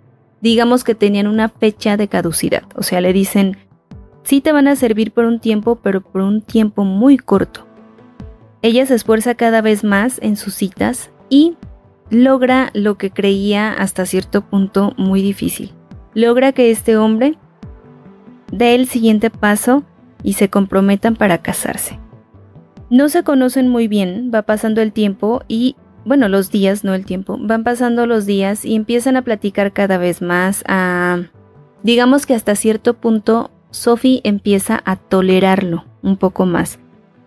digamos 0.45 0.83
que 0.83 0.93
tenían 0.93 1.25
una 1.25 1.49
fecha 1.49 1.97
de 1.97 2.07
caducidad. 2.07 2.63
O 2.75 2.83
sea, 2.83 3.01
le 3.01 3.13
dicen, 3.13 3.57
sí 4.21 4.41
te 4.41 4.51
van 4.51 4.67
a 4.67 4.75
servir 4.75 5.11
por 5.11 5.25
un 5.25 5.39
tiempo, 5.39 5.77
pero 5.77 6.01
por 6.01 6.21
un 6.21 6.41
tiempo 6.41 6.83
muy 6.83 7.17
corto. 7.17 7.64
Ella 8.61 8.85
se 8.85 8.95
esfuerza 8.95 9.35
cada 9.35 9.61
vez 9.61 9.83
más 9.83 10.19
en 10.21 10.37
sus 10.37 10.55
citas 10.55 11.11
y 11.29 11.57
logra 12.09 12.71
lo 12.73 12.97
que 12.97 13.11
creía 13.11 13.71
hasta 13.73 14.05
cierto 14.05 14.41
punto 14.41 14.93
muy 14.97 15.21
difícil. 15.21 15.73
Logra 16.13 16.51
que 16.51 16.71
este 16.71 16.97
hombre 16.97 17.37
dé 18.51 18.75
el 18.75 18.87
siguiente 18.87 19.29
paso 19.29 19.83
y 20.23 20.33
se 20.33 20.49
comprometan 20.49 21.15
para 21.15 21.39
casarse. 21.39 21.99
No 22.89 23.09
se 23.09 23.23
conocen 23.23 23.67
muy 23.67 23.87
bien, 23.87 24.31
va 24.33 24.43
pasando 24.43 24.81
el 24.81 24.93
tiempo 24.93 25.43
y 25.47 25.75
bueno, 26.05 26.29
los 26.29 26.51
días, 26.51 26.83
no 26.83 26.93
el 26.93 27.03
tiempo, 27.03 27.37
van 27.39 27.63
pasando 27.63 28.05
los 28.05 28.27
días 28.27 28.63
y 28.63 28.75
empiezan 28.75 29.17
a 29.17 29.23
platicar 29.23 29.73
cada 29.73 29.97
vez 29.97 30.21
más, 30.21 30.63
digamos 31.81 32.27
que 32.27 32.35
hasta 32.35 32.55
cierto 32.55 32.93
punto 32.93 33.49
Sophie 33.71 34.21
empieza 34.23 34.81
a 34.85 34.97
tolerarlo 34.97 35.85
un 36.03 36.17
poco 36.17 36.45
más, 36.45 36.79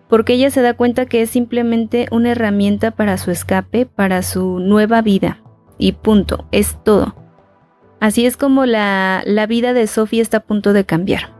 porque 0.09 0.33
ella 0.33 0.49
se 0.49 0.61
da 0.61 0.73
cuenta 0.73 1.05
que 1.05 1.21
es 1.21 1.29
simplemente 1.29 2.07
una 2.11 2.31
herramienta 2.31 2.91
para 2.91 3.17
su 3.17 3.31
escape, 3.31 3.85
para 3.85 4.23
su 4.23 4.59
nueva 4.59 5.01
vida, 5.01 5.41
y 5.77 5.93
punto, 5.93 6.47
es 6.51 6.77
todo. 6.83 7.15
Así 7.99 8.25
es 8.25 8.35
como 8.35 8.65
la, 8.65 9.21
la 9.25 9.45
vida 9.45 9.73
de 9.73 9.87
Sophie 9.87 10.21
está 10.21 10.37
a 10.37 10.43
punto 10.43 10.73
de 10.73 10.85
cambiar. 10.85 11.33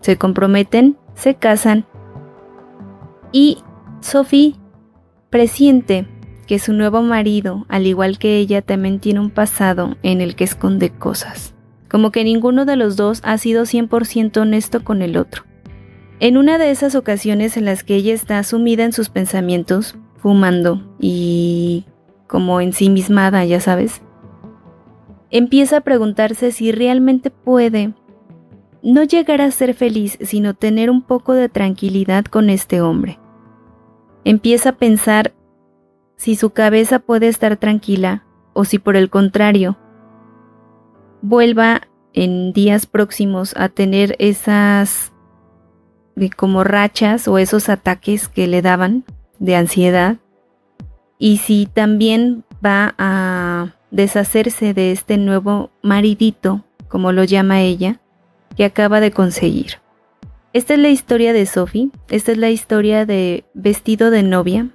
Se 0.00 0.16
comprometen, 0.16 0.96
se 1.14 1.34
casan, 1.34 1.86
y 3.32 3.58
Sophie 4.00 4.56
Presiente 5.30 6.06
que 6.46 6.58
su 6.58 6.72
nuevo 6.72 7.02
marido, 7.02 7.66
al 7.68 7.86
igual 7.86 8.18
que 8.18 8.38
ella, 8.38 8.62
también 8.62 9.00
tiene 9.00 9.20
un 9.20 9.30
pasado 9.30 9.96
en 10.02 10.20
el 10.20 10.36
que 10.36 10.44
esconde 10.44 10.90
cosas. 10.90 11.54
Como 11.90 12.12
que 12.12 12.24
ninguno 12.24 12.64
de 12.64 12.76
los 12.76 12.96
dos 12.96 13.20
ha 13.24 13.36
sido 13.36 13.64
100% 13.64 14.38
honesto 14.38 14.84
con 14.84 15.02
el 15.02 15.16
otro. 15.16 15.42
En 16.18 16.38
una 16.38 16.56
de 16.56 16.70
esas 16.70 16.94
ocasiones 16.94 17.56
en 17.56 17.66
las 17.66 17.84
que 17.84 17.94
ella 17.94 18.14
está 18.14 18.42
sumida 18.42 18.84
en 18.84 18.92
sus 18.92 19.10
pensamientos, 19.10 19.96
fumando 20.16 20.82
y 20.98 21.84
como 22.26 22.60
ensimismada, 22.60 23.44
ya 23.44 23.60
sabes, 23.60 24.00
empieza 25.30 25.78
a 25.78 25.80
preguntarse 25.82 26.52
si 26.52 26.72
realmente 26.72 27.30
puede 27.30 27.92
no 28.82 29.02
llegar 29.02 29.42
a 29.42 29.50
ser 29.50 29.74
feliz, 29.74 30.16
sino 30.22 30.54
tener 30.54 30.90
un 30.90 31.02
poco 31.02 31.34
de 31.34 31.48
tranquilidad 31.48 32.24
con 32.24 32.48
este 32.48 32.80
hombre. 32.80 33.18
Empieza 34.24 34.70
a 34.70 34.76
pensar 34.76 35.34
si 36.16 36.34
su 36.34 36.50
cabeza 36.50 36.98
puede 36.98 37.28
estar 37.28 37.58
tranquila 37.58 38.24
o 38.54 38.64
si 38.64 38.78
por 38.78 38.96
el 38.96 39.10
contrario 39.10 39.76
vuelva 41.20 41.82
en 42.14 42.52
días 42.52 42.86
próximos 42.86 43.54
a 43.56 43.68
tener 43.68 44.16
esas 44.18 45.12
como 46.34 46.64
rachas 46.64 47.28
o 47.28 47.38
esos 47.38 47.68
ataques 47.68 48.28
que 48.28 48.46
le 48.46 48.62
daban 48.62 49.04
de 49.38 49.56
ansiedad 49.56 50.16
y 51.18 51.38
si 51.38 51.66
también 51.66 52.44
va 52.64 52.94
a 52.98 53.74
deshacerse 53.90 54.74
de 54.74 54.92
este 54.92 55.16
nuevo 55.18 55.70
maridito, 55.82 56.64
como 56.88 57.12
lo 57.12 57.24
llama 57.24 57.62
ella, 57.62 58.00
que 58.56 58.64
acaba 58.64 59.00
de 59.00 59.10
conseguir. 59.10 59.80
Esta 60.52 60.74
es 60.74 60.80
la 60.80 60.88
historia 60.88 61.32
de 61.32 61.46
Sophie, 61.46 61.90
esta 62.08 62.32
es 62.32 62.38
la 62.38 62.50
historia 62.50 63.04
de 63.04 63.44
Vestido 63.54 64.10
de 64.10 64.22
novia. 64.22 64.68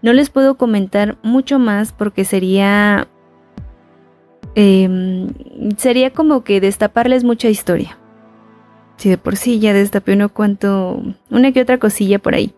No 0.00 0.12
les 0.12 0.30
puedo 0.30 0.56
comentar 0.56 1.18
mucho 1.22 1.58
más 1.58 1.92
porque 1.92 2.24
sería... 2.24 3.08
Em, 4.54 5.28
sería 5.76 6.12
como 6.12 6.42
que 6.44 6.60
destaparles 6.60 7.24
mucha 7.24 7.48
historia. 7.48 7.98
Si 8.98 9.08
de 9.08 9.16
por 9.16 9.36
sí 9.36 9.58
ya 9.58 9.72
destapé 9.72 10.12
uno 10.12 10.28
cuanto... 10.28 11.02
una 11.30 11.52
que 11.52 11.62
otra 11.62 11.78
cosilla 11.78 12.18
por 12.18 12.34
ahí. 12.34 12.52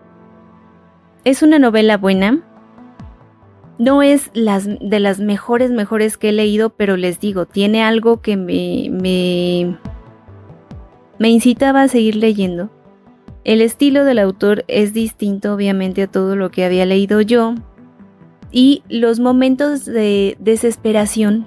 Es 1.25 1.43
una 1.43 1.59
novela 1.59 1.97
buena. 1.97 2.41
No 3.79 4.03
es 4.03 4.31
las, 4.35 4.67
de 4.67 5.01
las 5.01 5.21
mejores, 5.21 5.71
mejores 5.71 6.19
que 6.19 6.31
he 6.31 6.33
leído, 6.33 6.71
pero 6.71 6.97
les 6.97 7.21
digo, 7.21 7.47
tiene 7.47 7.83
algo 7.83 8.21
que 8.21 8.37
me, 8.37 8.89
me 8.91 9.79
me 11.21 11.29
incitaba 11.29 11.83
a 11.83 11.89
seguir 11.89 12.17
leyendo. 12.17 12.71
El 13.45 13.61
estilo 13.61 14.07
del 14.07 14.19
autor 14.19 14.65
es 14.69 14.95
distinto 14.95 15.53
obviamente 15.53 16.03
a 16.03 16.07
todo 16.07 16.35
lo 16.35 16.51
que 16.51 16.65
había 16.65 16.87
leído 16.87 17.21
yo 17.21 17.55
y 18.51 18.83
los 18.89 19.21
momentos 19.21 19.85
de 19.85 20.39
desesperación 20.41 21.47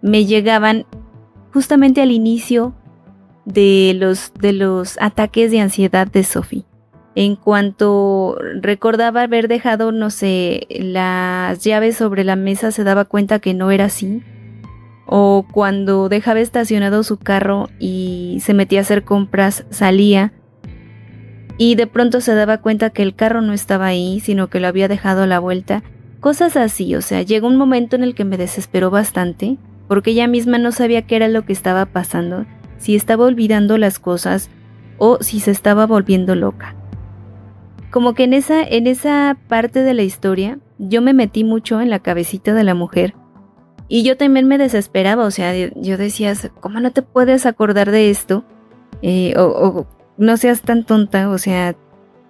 me 0.00 0.24
llegaban 0.24 0.86
justamente 1.52 2.00
al 2.00 2.10
inicio 2.10 2.74
de 3.46 3.96
los, 3.98 4.34
de 4.34 4.52
los 4.52 4.98
ataques 5.00 5.50
de 5.50 5.60
ansiedad 5.60 6.06
de 6.06 6.24
Sophie. 6.24 6.66
En 7.14 7.34
cuanto 7.34 8.36
recordaba 8.60 9.22
haber 9.22 9.48
dejado, 9.48 9.90
no 9.90 10.10
sé, 10.10 10.66
las 10.68 11.64
llaves 11.64 11.96
sobre 11.96 12.24
la 12.24 12.36
mesa, 12.36 12.72
se 12.72 12.84
daba 12.84 13.06
cuenta 13.06 13.38
que 13.38 13.54
no 13.54 13.70
era 13.70 13.86
así. 13.86 14.22
O 15.06 15.46
cuando 15.50 16.10
dejaba 16.10 16.40
estacionado 16.40 17.02
su 17.04 17.16
carro 17.16 17.70
y 17.78 18.38
se 18.42 18.52
metía 18.52 18.80
a 18.80 18.82
hacer 18.82 19.04
compras, 19.04 19.64
salía 19.70 20.34
y 21.58 21.74
de 21.74 21.86
pronto 21.86 22.20
se 22.20 22.34
daba 22.34 22.58
cuenta 22.58 22.90
que 22.90 23.02
el 23.02 23.14
carro 23.14 23.40
no 23.40 23.52
estaba 23.52 23.86
ahí, 23.86 24.20
sino 24.20 24.48
que 24.48 24.60
lo 24.60 24.68
había 24.68 24.88
dejado 24.88 25.22
a 25.22 25.26
la 25.26 25.38
vuelta. 25.38 25.82
Cosas 26.20 26.56
así, 26.56 26.94
o 26.94 27.02
sea, 27.02 27.22
llegó 27.22 27.46
un 27.46 27.56
momento 27.56 27.96
en 27.96 28.02
el 28.02 28.14
que 28.14 28.24
me 28.24 28.36
desesperó 28.36 28.90
bastante, 28.90 29.56
porque 29.88 30.10
ella 30.10 30.26
misma 30.26 30.58
no 30.58 30.72
sabía 30.72 31.02
qué 31.02 31.16
era 31.16 31.28
lo 31.28 31.46
que 31.46 31.52
estaba 31.52 31.86
pasando, 31.86 32.44
si 32.78 32.96
estaba 32.96 33.24
olvidando 33.24 33.78
las 33.78 33.98
cosas 33.98 34.50
o 34.98 35.18
si 35.20 35.40
se 35.40 35.50
estaba 35.50 35.86
volviendo 35.86 36.34
loca. 36.34 36.74
Como 37.90 38.14
que 38.14 38.24
en 38.24 38.34
esa, 38.34 38.62
en 38.62 38.86
esa 38.86 39.36
parte 39.48 39.82
de 39.82 39.94
la 39.94 40.02
historia 40.02 40.58
yo 40.78 41.02
me 41.02 41.14
metí 41.14 41.44
mucho 41.44 41.80
en 41.80 41.90
la 41.90 42.00
cabecita 42.00 42.52
de 42.52 42.64
la 42.64 42.74
mujer 42.74 43.14
y 43.88 44.02
yo 44.02 44.16
también 44.16 44.48
me 44.48 44.58
desesperaba, 44.58 45.24
o 45.24 45.30
sea, 45.30 45.54
yo 45.76 45.96
decía, 45.96 46.34
¿cómo 46.60 46.80
no 46.80 46.90
te 46.90 47.02
puedes 47.02 47.46
acordar 47.46 47.90
de 47.90 48.10
esto? 48.10 48.44
Eh, 49.02 49.34
o, 49.38 49.86
no 50.16 50.36
seas 50.36 50.62
tan 50.62 50.84
tonta, 50.84 51.28
o 51.30 51.38
sea, 51.38 51.76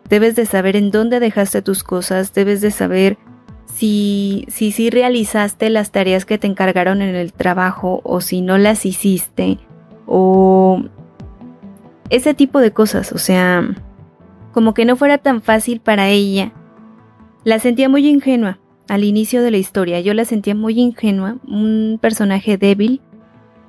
debes 0.08 0.36
de 0.36 0.44
saber 0.44 0.76
en 0.76 0.90
dónde 0.90 1.18
dejaste 1.18 1.62
tus 1.62 1.82
cosas, 1.82 2.34
debes 2.34 2.60
de 2.60 2.70
saber 2.70 3.16
si, 3.64 4.44
si, 4.48 4.70
si 4.70 4.90
realizaste 4.90 5.70
las 5.70 5.92
tareas 5.92 6.24
que 6.26 6.38
te 6.38 6.46
encargaron 6.46 7.00
en 7.00 7.14
el 7.14 7.32
trabajo 7.32 8.00
o 8.04 8.20
si 8.20 8.42
no 8.42 8.58
las 8.58 8.84
hiciste 8.84 9.58
o 10.06 10.82
ese 12.10 12.34
tipo 12.34 12.60
de 12.60 12.72
cosas, 12.72 13.12
o 13.12 13.18
sea, 13.18 13.68
como 14.52 14.74
que 14.74 14.84
no 14.84 14.96
fuera 14.96 15.18
tan 15.18 15.42
fácil 15.42 15.80
para 15.80 16.08
ella. 16.08 16.52
La 17.44 17.58
sentía 17.58 17.88
muy 17.88 18.08
ingenua 18.08 18.58
al 18.88 19.04
inicio 19.04 19.42
de 19.42 19.50
la 19.50 19.56
historia, 19.56 20.00
yo 20.00 20.14
la 20.14 20.24
sentía 20.24 20.54
muy 20.54 20.78
ingenua, 20.80 21.36
un 21.46 21.98
personaje 22.00 22.56
débil, 22.56 23.00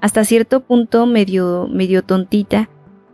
hasta 0.02 0.24
cierto 0.24 0.62
punto 0.62 1.06
medio, 1.06 1.68
tontita, 2.06 2.70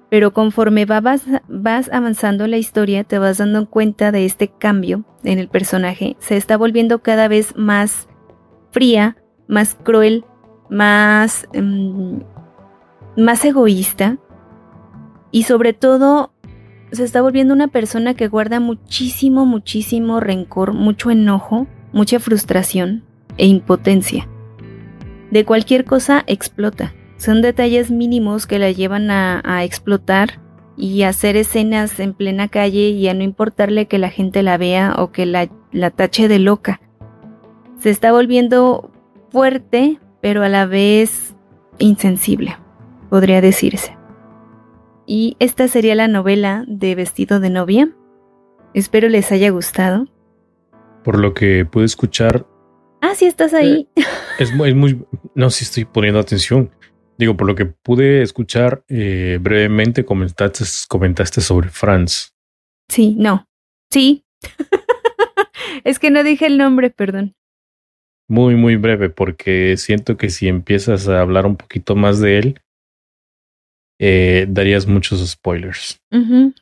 pero 0.09 0.33
conforme 0.33 0.86
vas, 0.86 1.23
vas 1.47 1.89
avanzando 1.91 2.45
la 2.47 2.57
historia 2.57 3.03
te 3.03 3.17
vas 3.19 3.38
dando 3.38 3.69
cuenta 3.69 4.12
de 4.12 4.25
este 4.25 4.49
cambio 4.49 5.05
en 5.23 5.39
el 5.39 5.47
personaje, 5.47 6.17
se 6.19 6.36
está 6.36 6.57
volviendo 6.57 6.99
cada 6.99 7.27
vez 7.27 7.55
más 7.55 8.07
fría, 8.71 9.17
más 9.47 9.75
cruel, 9.75 10.25
más, 10.69 11.47
mm, 11.53 12.17
más 13.17 13.43
egoísta 13.45 14.17
y 15.32 15.43
sobre 15.43 15.73
todo 15.73 16.32
se 16.91 17.04
está 17.04 17.21
volviendo 17.21 17.54
una 17.54 17.69
persona 17.69 18.13
que 18.13 18.28
guarda 18.28 18.60
muchísimo, 18.60 19.45
muchísimo 19.45 20.19
rencor, 20.19 20.73
mucho 20.73 21.10
enojo, 21.10 21.67
mucha 21.91 22.19
frustración 22.19 23.04
e 23.38 23.47
impotencia. 23.47 24.28
De 25.32 25.43
cualquier 25.43 25.86
cosa 25.86 26.23
explota. 26.28 26.93
Son 27.17 27.41
detalles 27.41 27.89
mínimos 27.89 28.45
que 28.45 28.60
la 28.60 28.69
llevan 28.71 29.10
a, 29.10 29.63
explotar 29.63 30.39
y 30.78 31.02
a 31.02 31.10
hacer 31.10 31.36
escenas 31.36 31.99
en 31.99 32.13
plena 32.13 32.47
calle 32.47 32.89
y 32.89 33.08
a 33.08 33.13
no 33.13 33.23
importarle 33.23 33.88
que 33.88 33.97
la 33.97 34.10
gente 34.10 34.43
la 34.43 34.58
vea 34.58 34.93
o 34.97 35.12
que 35.12 35.26
la, 35.26 35.49
la 35.71 35.89
tache 35.89 36.28
de 36.28 36.38
loca. 36.39 36.82
Se 37.80 37.89
está 37.89 38.12
volviendo 38.12 38.91
fuerte, 39.32 39.99
pero 40.21 40.43
a 40.43 40.49
la 40.49 40.67
vez 40.67 41.36
insensible, 41.80 42.58
podría 43.13 43.41
decirse. 43.41 43.95
Y 45.06 45.38
esta 45.38 45.67
sería 45.67 45.93
la 45.93 46.08
novela 46.08 46.65
de 46.67 46.95
Vestido 46.95 47.39
de 47.39 47.52
novia. 47.52 47.91
Espero 48.73 49.08
les 49.08 49.32
haya 49.32 49.52
gustado. 49.52 50.08
Por 51.04 51.19
lo 51.19 51.36
que 51.36 51.63
pude 51.63 51.86
escuchar. 51.86 52.47
Ah, 53.02 53.13
sí, 53.13 53.26
estás 53.26 53.54
ahí. 53.54 53.88
Eh, 53.95 54.02
es, 54.39 54.52
muy, 54.52 54.73
muy. 54.73 55.06
No, 55.36 55.52
sí 55.52 55.63
estoy 55.63 55.86
poniendo 55.86 56.19
atención. 56.19 56.71
Digo, 57.19 57.38
por 57.38 57.45
lo 57.45 57.54
que 57.54 57.67
pude 57.67 58.23
escuchar 58.23 58.84
eh, 58.88 59.38
brevemente, 59.39 60.06
comentaste, 60.06 60.63
comentaste 60.88 61.41
sobre 61.41 61.69
Franz. 61.69 62.34
Sí, 62.89 63.15
no. 63.15 63.47
Sí. 63.91 64.26
es 65.84 65.99
que 65.99 66.10
no 66.10 66.23
dije 66.23 66.47
el 66.47 66.58
nombre, 66.58 66.89
perdón. 66.89 67.36
Muy, 68.28 68.56
muy 68.56 68.76
breve, 68.76 69.12
porque 69.12 69.78
siento 69.78 70.17
que 70.17 70.32
si 70.32 70.47
empiezas 70.47 71.08
a 71.08 71.21
hablar 71.21 71.45
un 71.45 71.58
poquito 71.58 71.95
más 71.95 72.19
de 72.19 72.39
él, 72.39 72.62
eh, 74.06 74.48
darías 74.50 74.86
muchos 74.86 75.26
spoilers. 75.26 76.02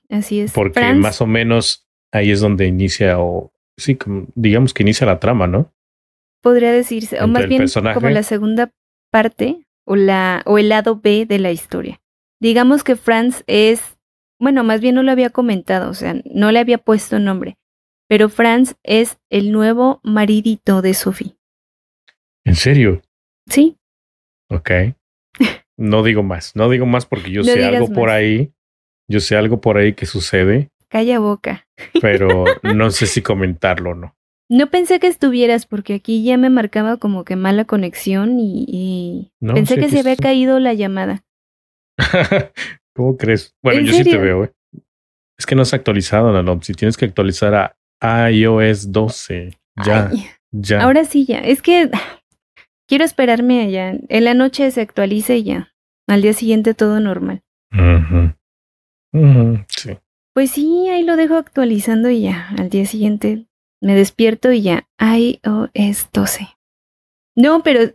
así 0.10 0.42
es. 0.42 0.52
Porque 0.52 0.94
más 0.94 1.22
o 1.22 1.26
menos 1.26 1.88
ahí 2.12 2.30
es 2.30 2.40
donde 2.40 2.68
inicia, 2.68 3.20
o 3.20 3.52
sí, 3.78 3.98
digamos 4.36 4.76
que 4.76 4.84
inicia 4.84 5.08
la 5.08 5.20
trama, 5.20 5.48
¿no? 5.48 5.74
Podría 6.44 6.72
decirse, 6.72 7.20
o 7.20 7.28
más 7.28 7.48
bien 7.48 7.66
como 7.96 8.10
la 8.10 8.22
segunda 8.22 8.72
parte 9.12 9.66
o, 9.88 9.96
la, 9.96 10.44
o 10.46 10.60
el 10.60 10.70
lado 10.70 11.00
B 11.02 11.26
de 11.26 11.40
la 11.40 11.52
historia. 11.52 12.00
Digamos 12.40 12.84
que 12.84 12.96
Franz 12.96 13.44
es, 13.48 13.98
bueno, 14.40 14.64
más 14.64 14.80
bien 14.80 14.94
no 14.94 15.02
lo 15.02 15.12
había 15.12 15.32
comentado, 15.32 15.90
o 15.90 15.96
sea, 15.96 16.22
no 16.26 16.52
le 16.52 16.60
había 16.60 16.78
puesto 16.78 17.18
nombre, 17.18 17.58
pero 18.08 18.30
Franz 18.30 18.76
es 18.84 19.18
el 19.32 19.52
nuevo 19.52 20.00
maridito 20.04 20.84
de 20.84 20.94
Sophie. 20.94 21.38
¿En 22.46 22.56
serio? 22.56 23.02
Sí. 23.48 23.78
Ok. 24.48 24.72
No 25.82 26.04
digo 26.04 26.22
más, 26.22 26.56
no 26.56 26.70
digo 26.70 26.86
más 26.86 27.08
porque 27.08 27.32
yo 27.32 27.44
sé 27.44 27.66
algo 27.66 27.92
por 27.92 28.12
ahí, 28.12 28.54
yo 29.10 29.20
sé 29.20 29.36
algo 29.36 29.62
por 29.62 29.78
ahí 29.78 29.94
que 29.94 30.06
sucede. 30.06 30.70
Calla 30.90 31.18
boca. 31.18 31.68
Pero 32.00 32.46
no 32.76 32.92
sé 32.92 33.08
si 33.08 33.24
comentarlo 33.24 33.92
o 33.92 33.96
no. 33.96 34.16
No 34.48 34.70
pensé 34.70 35.00
que 35.00 35.08
estuvieras 35.08 35.66
porque 35.66 35.96
aquí 35.96 36.24
ya 36.24 36.38
me 36.38 36.52
marcaba 36.52 36.98
como 36.98 37.24
que 37.24 37.36
mala 37.36 37.66
conexión 37.66 38.38
y, 38.40 39.32
pensé 39.40 39.78
que 39.78 39.90
se 39.90 40.02
había 40.02 40.18
caído 40.18 40.60
la 40.60 40.76
llamada. 40.76 41.24
¿Cómo 42.94 43.18
crees? 43.18 43.56
Bueno, 43.64 43.82
yo 43.82 43.94
sí 43.94 44.04
te 44.04 44.18
veo. 44.18 44.44
¿eh? 44.44 44.54
Es 45.40 45.48
que 45.48 45.56
no 45.56 45.66
se 45.66 45.76
ha 45.76 45.78
actualizado, 45.78 46.32
Nanom. 46.32 46.62
Si 46.62 46.74
tienes 46.74 46.96
que 46.96 47.06
actualizar 47.06 47.76
a 48.00 48.32
iOS 48.32 48.92
12. 48.92 49.58
Ya, 49.84 50.12
ya. 50.52 50.84
Ahora 50.84 51.06
sí, 51.06 51.26
ya. 51.26 51.40
Es 51.40 51.64
que 51.64 51.90
quiero 52.88 53.04
esperarme 53.04 53.62
allá. 53.62 53.96
En 54.10 54.26
la 54.26 54.36
noche 54.36 54.70
se 54.70 54.82
actualice 54.82 55.38
y 55.38 55.44
ya. 55.44 55.71
Al 56.08 56.22
día 56.22 56.34
siguiente 56.34 56.74
todo 56.74 57.00
normal. 57.00 57.44
sí. 59.68 59.98
Pues 60.34 60.52
sí, 60.52 60.88
ahí 60.90 61.04
lo 61.04 61.18
dejo 61.18 61.36
actualizando 61.36 62.10
y 62.10 62.22
ya. 62.22 62.50
Al 62.58 62.70
día 62.70 62.86
siguiente 62.86 63.48
me 63.82 63.96
despierto 63.96 64.52
y 64.52 64.62
ya. 64.62 64.88
iOS 65.00 66.10
12. 66.14 66.48
No, 67.36 67.64
pero 67.64 67.92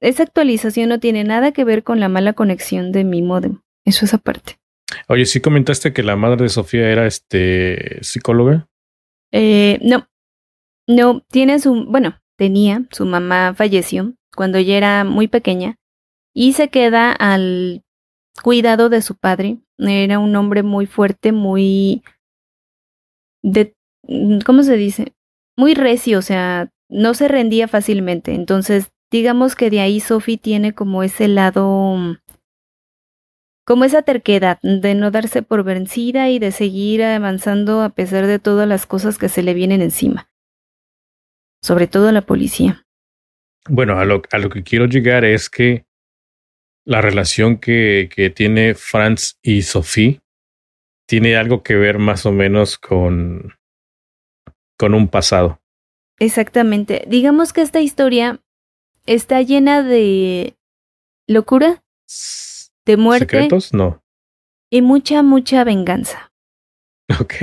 esa 0.00 0.22
actualización 0.22 0.88
no 0.88 1.00
tiene 1.00 1.24
nada 1.24 1.52
que 1.52 1.64
ver 1.64 1.82
con 1.82 2.00
la 2.00 2.08
mala 2.08 2.32
conexión 2.32 2.92
de 2.92 3.04
mi 3.04 3.22
modem. 3.22 3.60
Eso 3.84 4.04
es 4.04 4.14
aparte. 4.14 4.58
Oye, 5.08 5.24
¿sí 5.26 5.40
comentaste 5.40 5.92
que 5.92 6.02
la 6.02 6.16
madre 6.16 6.44
de 6.44 6.48
Sofía 6.48 6.90
era 6.90 7.06
este 7.06 8.02
psicóloga? 8.02 8.68
Eh, 9.32 9.78
no. 9.82 10.08
No, 10.88 11.20
tiene 11.30 11.58
su, 11.58 11.86
bueno, 11.86 12.20
tenía, 12.36 12.84
su 12.92 13.06
mamá 13.06 13.54
falleció 13.54 14.14
cuando 14.34 14.58
ella 14.58 14.76
era 14.76 15.04
muy 15.04 15.26
pequeña 15.26 15.76
y 16.38 16.52
se 16.52 16.68
queda 16.68 17.12
al 17.12 17.82
cuidado 18.42 18.90
de 18.90 19.00
su 19.00 19.16
padre. 19.16 19.56
Era 19.78 20.18
un 20.18 20.36
hombre 20.36 20.62
muy 20.62 20.84
fuerte, 20.84 21.32
muy 21.32 22.02
¿cómo 24.44 24.62
se 24.62 24.76
dice? 24.76 25.14
Muy 25.56 25.72
recio, 25.72 26.18
o 26.18 26.22
sea, 26.22 26.70
no 26.90 27.14
se 27.14 27.28
rendía 27.28 27.68
fácilmente. 27.68 28.34
Entonces, 28.34 28.90
digamos 29.10 29.56
que 29.56 29.70
de 29.70 29.80
ahí 29.80 29.98
Sophie 29.98 30.36
tiene 30.36 30.74
como 30.74 31.02
ese 31.02 31.26
lado 31.26 31.96
como 33.66 33.84
esa 33.84 34.02
terquedad 34.02 34.58
de 34.62 34.94
no 34.94 35.10
darse 35.10 35.42
por 35.42 35.64
vencida 35.64 36.28
y 36.28 36.38
de 36.38 36.52
seguir 36.52 37.02
avanzando 37.02 37.80
a 37.80 37.88
pesar 37.88 38.26
de 38.26 38.38
todas 38.38 38.68
las 38.68 38.84
cosas 38.84 39.16
que 39.16 39.30
se 39.30 39.42
le 39.42 39.54
vienen 39.54 39.80
encima. 39.80 40.30
Sobre 41.62 41.86
todo 41.86 42.12
la 42.12 42.20
policía. 42.20 42.84
Bueno, 43.68 43.98
a 43.98 44.04
lo, 44.04 44.20
a 44.30 44.38
lo 44.38 44.50
que 44.50 44.62
quiero 44.62 44.84
llegar 44.84 45.24
es 45.24 45.48
que 45.48 45.86
la 46.86 47.00
relación 47.02 47.58
que, 47.58 48.08
que 48.14 48.30
tiene 48.30 48.74
Franz 48.74 49.38
y 49.42 49.62
Sophie 49.62 50.20
tiene 51.08 51.36
algo 51.36 51.62
que 51.62 51.74
ver 51.76 51.98
más 51.98 52.24
o 52.26 52.32
menos 52.32 52.78
con, 52.78 53.54
con 54.78 54.94
un 54.94 55.08
pasado. 55.08 55.60
Exactamente. 56.18 57.04
Digamos 57.08 57.52
que 57.52 57.60
esta 57.62 57.80
historia 57.80 58.40
está 59.04 59.42
llena 59.42 59.82
de 59.82 60.56
locura 61.28 61.82
de 62.86 62.96
muerte 62.96 63.26
¿Secretos? 63.26 63.74
No. 63.74 64.02
y 64.70 64.80
mucha, 64.82 65.22
mucha 65.22 65.64
venganza. 65.64 66.32
Ok. 67.20 67.34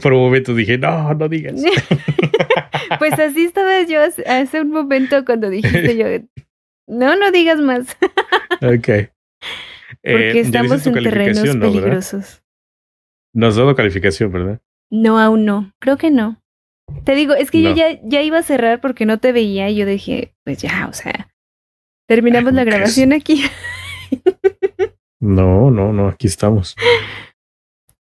Por 0.00 0.14
un 0.14 0.20
momento 0.20 0.54
dije, 0.54 0.78
no, 0.78 1.12
no 1.14 1.28
digas. 1.28 1.60
Pues 2.98 3.12
así 3.18 3.44
estaba 3.44 3.82
yo 3.82 4.02
hace- 4.02 4.24
hace 4.28 4.60
un 4.60 4.70
momento 4.70 5.24
cuando 5.24 5.48
dijiste 5.48 5.96
yo, 5.96 6.06
no, 6.88 7.14
no 7.16 7.30
digas 7.30 7.58
más, 7.60 7.96
ok. 8.62 8.88
Eh, 8.88 9.10
porque 10.02 10.40
estamos 10.40 10.86
en 10.86 10.94
terrenos 10.94 11.56
peligrosos. 11.56 12.42
No 13.32 13.46
has 13.46 13.56
dado 13.56 13.74
calificación, 13.74 14.32
¿verdad? 14.32 14.60
No, 14.90 15.18
aún 15.18 15.44
no, 15.44 15.72
creo 15.78 15.96
que 15.96 16.10
no. 16.10 16.42
Te 17.04 17.14
digo, 17.14 17.34
es 17.34 17.50
que 17.50 17.62
yo 17.62 17.74
ya, 17.74 18.00
ya 18.02 18.22
iba 18.22 18.38
a 18.38 18.42
cerrar 18.42 18.80
porque 18.80 19.06
no 19.06 19.18
te 19.18 19.32
veía 19.32 19.68
y 19.70 19.76
yo 19.76 19.86
dije, 19.86 20.34
pues 20.44 20.58
ya, 20.58 20.88
o 20.88 20.92
sea, 20.92 21.30
terminamos 22.08 22.52
la 22.52 22.64
grabación 22.64 23.12
aquí. 23.12 23.44
No, 25.22 25.70
no, 25.70 25.92
no, 25.92 26.08
aquí 26.08 26.26
estamos. 26.26 26.74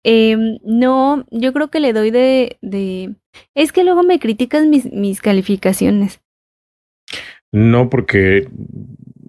Em, 0.04 0.58
no, 0.62 1.26
yo 1.32 1.52
creo 1.52 1.68
que 1.68 1.80
le 1.80 1.92
doy 1.92 2.12
de, 2.12 2.56
de... 2.62 3.16
Es 3.56 3.72
que 3.72 3.82
luego 3.82 4.04
me 4.04 4.20
criticas 4.20 4.64
mis, 4.64 4.90
mis 4.92 5.20
calificaciones. 5.20 6.22
No, 7.52 7.90
porque 7.90 8.48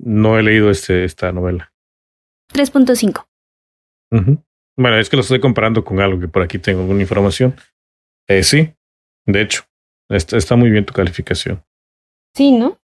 no 0.03 0.37
he 0.37 0.43
leído 0.43 0.69
este, 0.69 1.05
esta 1.05 1.31
novela. 1.31 1.73
3.5. 2.53 3.25
Ujú. 4.11 4.43
Bueno, 4.77 4.97
es 4.97 5.09
que 5.09 5.15
lo 5.15 5.21
estoy 5.21 5.39
comparando 5.39 5.83
con 5.83 5.99
algo 5.99 6.19
que 6.19 6.27
por 6.27 6.41
aquí 6.41 6.59
tengo 6.59 6.81
alguna 6.81 7.01
información. 7.01 7.55
Eh, 8.27 8.43
sí, 8.43 8.73
de 9.25 9.41
hecho, 9.41 9.63
está, 10.09 10.37
está 10.37 10.55
muy 10.55 10.69
bien 10.69 10.85
tu 10.85 10.93
calificación. 10.93 11.63
Sí, 12.35 12.51
¿no? 12.51 12.79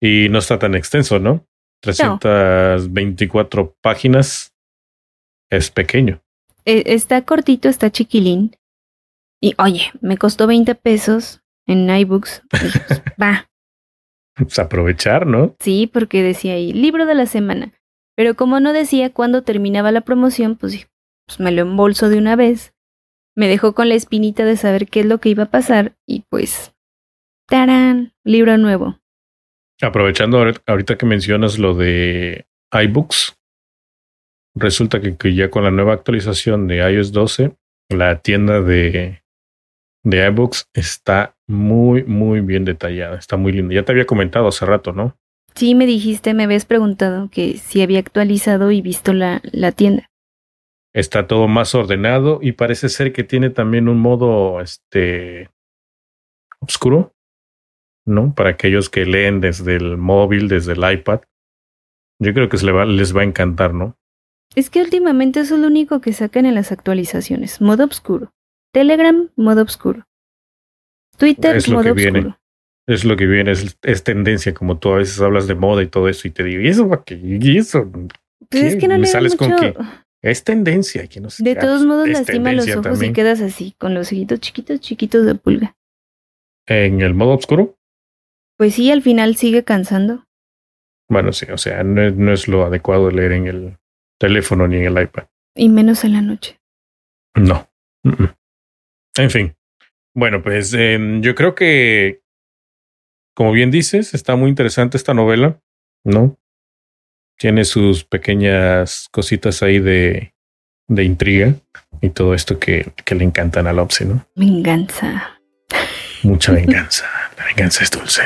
Y 0.00 0.28
no 0.28 0.38
está 0.38 0.58
tan 0.58 0.74
extenso, 0.74 1.18
¿no? 1.18 1.46
324 1.82 3.76
páginas. 3.80 4.54
Es 5.50 5.70
pequeño. 5.70 6.22
Eh, 6.64 6.84
está 6.86 7.22
cortito, 7.22 7.68
está 7.68 7.90
chiquilín. 7.90 8.56
Y 9.40 9.54
oye, 9.58 9.90
me 10.00 10.16
costó 10.16 10.46
20 10.46 10.74
pesos 10.76 11.42
en 11.66 11.90
iBooks. 11.90 12.42
Pues, 12.50 13.02
va, 13.20 13.50
Pues 14.44 14.58
aprovechar, 14.58 15.26
¿no? 15.26 15.54
sí, 15.60 15.88
porque 15.92 16.22
decía 16.22 16.54
ahí, 16.54 16.72
libro 16.72 17.06
de 17.06 17.14
la 17.14 17.26
semana. 17.26 17.72
Pero 18.16 18.34
como 18.34 18.60
no 18.60 18.72
decía 18.72 19.12
cuándo 19.12 19.42
terminaba 19.42 19.90
la 19.92 20.02
promoción, 20.02 20.56
pues, 20.56 20.88
pues 21.26 21.40
me 21.40 21.50
lo 21.52 21.62
embolso 21.62 22.08
de 22.08 22.18
una 22.18 22.36
vez. 22.36 22.74
Me 23.34 23.48
dejó 23.48 23.74
con 23.74 23.88
la 23.88 23.94
espinita 23.94 24.44
de 24.44 24.56
saber 24.56 24.86
qué 24.88 25.00
es 25.00 25.06
lo 25.06 25.18
que 25.18 25.30
iba 25.30 25.44
a 25.44 25.50
pasar 25.50 25.96
y 26.06 26.24
pues, 26.28 26.74
¡tarán! 27.48 28.12
Libro 28.24 28.58
nuevo. 28.58 28.98
Aprovechando 29.80 30.38
ahor- 30.38 30.62
ahorita 30.66 30.96
que 30.98 31.06
mencionas 31.06 31.58
lo 31.58 31.74
de 31.74 32.46
iBooks, 32.72 33.36
resulta 34.54 35.00
que, 35.00 35.16
que 35.16 35.34
ya 35.34 35.50
con 35.50 35.64
la 35.64 35.70
nueva 35.70 35.94
actualización 35.94 36.66
de 36.68 36.78
iOS 36.92 37.12
12, 37.12 37.56
la 37.90 38.20
tienda 38.20 38.60
de, 38.60 39.22
de 40.04 40.26
iBooks 40.28 40.68
está 40.74 41.34
muy, 41.52 42.02
muy 42.04 42.40
bien 42.40 42.64
detallada. 42.64 43.16
Está 43.18 43.36
muy 43.36 43.52
linda. 43.52 43.74
Ya 43.74 43.84
te 43.84 43.92
había 43.92 44.06
comentado 44.06 44.48
hace 44.48 44.66
rato, 44.66 44.92
¿no? 44.92 45.16
Sí, 45.54 45.74
me 45.74 45.86
dijiste, 45.86 46.32
me 46.34 46.44
habías 46.44 46.64
preguntado 46.64 47.28
que 47.30 47.58
si 47.58 47.82
había 47.82 47.98
actualizado 48.00 48.70
y 48.70 48.80
visto 48.80 49.12
la, 49.12 49.40
la 49.52 49.70
tienda. 49.72 50.08
Está 50.94 51.26
todo 51.26 51.46
más 51.48 51.74
ordenado 51.74 52.38
y 52.42 52.52
parece 52.52 52.88
ser 52.88 53.12
que 53.12 53.22
tiene 53.24 53.50
también 53.50 53.88
un 53.88 53.98
modo 54.00 54.60
este 54.60 55.48
oscuro, 56.60 57.12
¿no? 58.06 58.34
Para 58.34 58.50
aquellos 58.50 58.90
que 58.90 59.04
leen 59.06 59.40
desde 59.40 59.76
el 59.76 59.96
móvil, 59.96 60.48
desde 60.48 60.72
el 60.72 60.92
iPad. 60.92 61.20
Yo 62.20 62.32
creo 62.34 62.48
que 62.48 62.58
se 62.58 62.66
le 62.66 62.72
va- 62.72 62.84
les 62.84 63.16
va 63.16 63.22
a 63.22 63.24
encantar, 63.24 63.74
¿no? 63.74 63.96
Es 64.54 64.68
que 64.68 64.82
últimamente 64.82 65.40
eso 65.40 65.54
es 65.54 65.60
lo 65.60 65.66
único 65.66 66.00
que 66.00 66.12
sacan 66.12 66.44
en 66.46 66.54
las 66.54 66.72
actualizaciones. 66.72 67.60
Modo 67.60 67.84
oscuro. 67.84 68.32
Telegram, 68.72 69.30
modo 69.36 69.62
oscuro. 69.62 70.04
Twitter, 71.16 71.56
Es 71.56 71.68
lo 71.68 71.82
que 71.82 71.92
viene. 71.92 72.36
Es 72.86 73.04
lo 73.04 73.16
que 73.16 73.26
viene, 73.26 73.52
es, 73.52 73.78
es 73.82 74.02
tendencia, 74.02 74.52
como 74.54 74.78
tú 74.78 74.90
a 74.92 74.96
veces 74.98 75.20
hablas 75.20 75.46
de 75.46 75.54
moda 75.54 75.82
y 75.82 75.86
todo 75.86 76.08
eso, 76.08 76.26
y 76.26 76.32
te 76.32 76.42
digo, 76.42 76.62
¿y 76.62 76.68
eso 76.68 76.88
para 76.88 77.04
qué? 77.04 77.14
¿Y 77.22 77.58
eso? 77.58 77.88
Pues 78.50 78.64
es 78.64 78.76
que 78.76 78.88
no 78.88 78.98
le 78.98 79.06
sales 79.06 79.36
con 79.36 79.50
mucho. 79.50 79.74
que 79.74 79.76
Es 80.20 80.42
tendencia. 80.42 81.06
Que 81.06 81.20
no 81.20 81.30
sé 81.30 81.44
De 81.44 81.54
qué. 81.54 81.60
todos 81.60 81.82
Ah, 81.82 81.86
modos 81.86 82.08
lastima 82.08 82.52
los 82.52 82.68
ojos 82.70 82.82
también. 82.82 83.12
y 83.12 83.14
quedas 83.14 83.40
así, 83.40 83.74
con 83.78 83.94
los 83.94 84.08
ojitos 84.08 84.40
chiquitos, 84.40 84.80
chiquitos 84.80 85.24
de 85.24 85.34
pulga. 85.36 85.76
En 86.66 87.00
el 87.00 87.14
modo 87.14 87.34
oscuro, 87.34 87.76
Pues 88.58 88.74
sí, 88.74 88.90
al 88.90 89.02
final 89.02 89.36
sigue 89.36 89.62
cansando. 89.64 90.26
bueno, 91.08 91.32
sí, 91.32 91.46
o 91.52 91.58
sea, 91.58 91.84
no 91.84 92.02
es, 92.02 92.14
no 92.16 92.32
es 92.32 92.48
lo 92.48 92.64
adecuado 92.64 93.10
leer 93.10 93.32
en 93.32 93.46
el 93.46 93.78
teléfono 94.18 94.66
ni 94.66 94.76
en 94.78 94.84
el 94.96 95.02
iPad. 95.04 95.24
Y 95.54 95.68
menos 95.68 96.02
en 96.04 96.12
la 96.14 96.20
noche. 96.22 96.60
No. 97.34 97.68
Mm, 98.02 98.22
mm. 98.24 98.34
En 99.18 99.30
fin. 99.30 99.54
Bueno, 100.14 100.42
pues 100.42 100.74
em, 100.74 101.22
yo 101.22 101.34
creo 101.34 101.54
que, 101.54 102.20
como 103.34 103.52
bien 103.52 103.70
dices, 103.70 104.14
está 104.14 104.36
muy 104.36 104.50
interesante 104.50 104.96
esta 104.96 105.14
novela, 105.14 105.60
¿no? 106.04 106.38
Tiene 107.38 107.64
sus 107.64 108.04
pequeñas 108.04 109.08
cositas 109.10 109.62
ahí 109.62 109.78
de, 109.78 110.34
de 110.88 111.04
intriga 111.04 111.54
y 112.00 112.10
todo 112.10 112.34
esto 112.34 112.58
que, 112.58 112.92
que 113.04 113.14
le 113.14 113.24
encantan 113.24 113.66
a 113.66 113.72
Lopsy, 113.72 114.04
¿no? 114.04 114.26
Venganza. 114.36 115.40
Mucha 116.22 116.52
venganza. 116.52 117.06
La 117.38 117.46
venganza 117.46 117.82
es 117.82 117.90
dulce. 117.90 118.22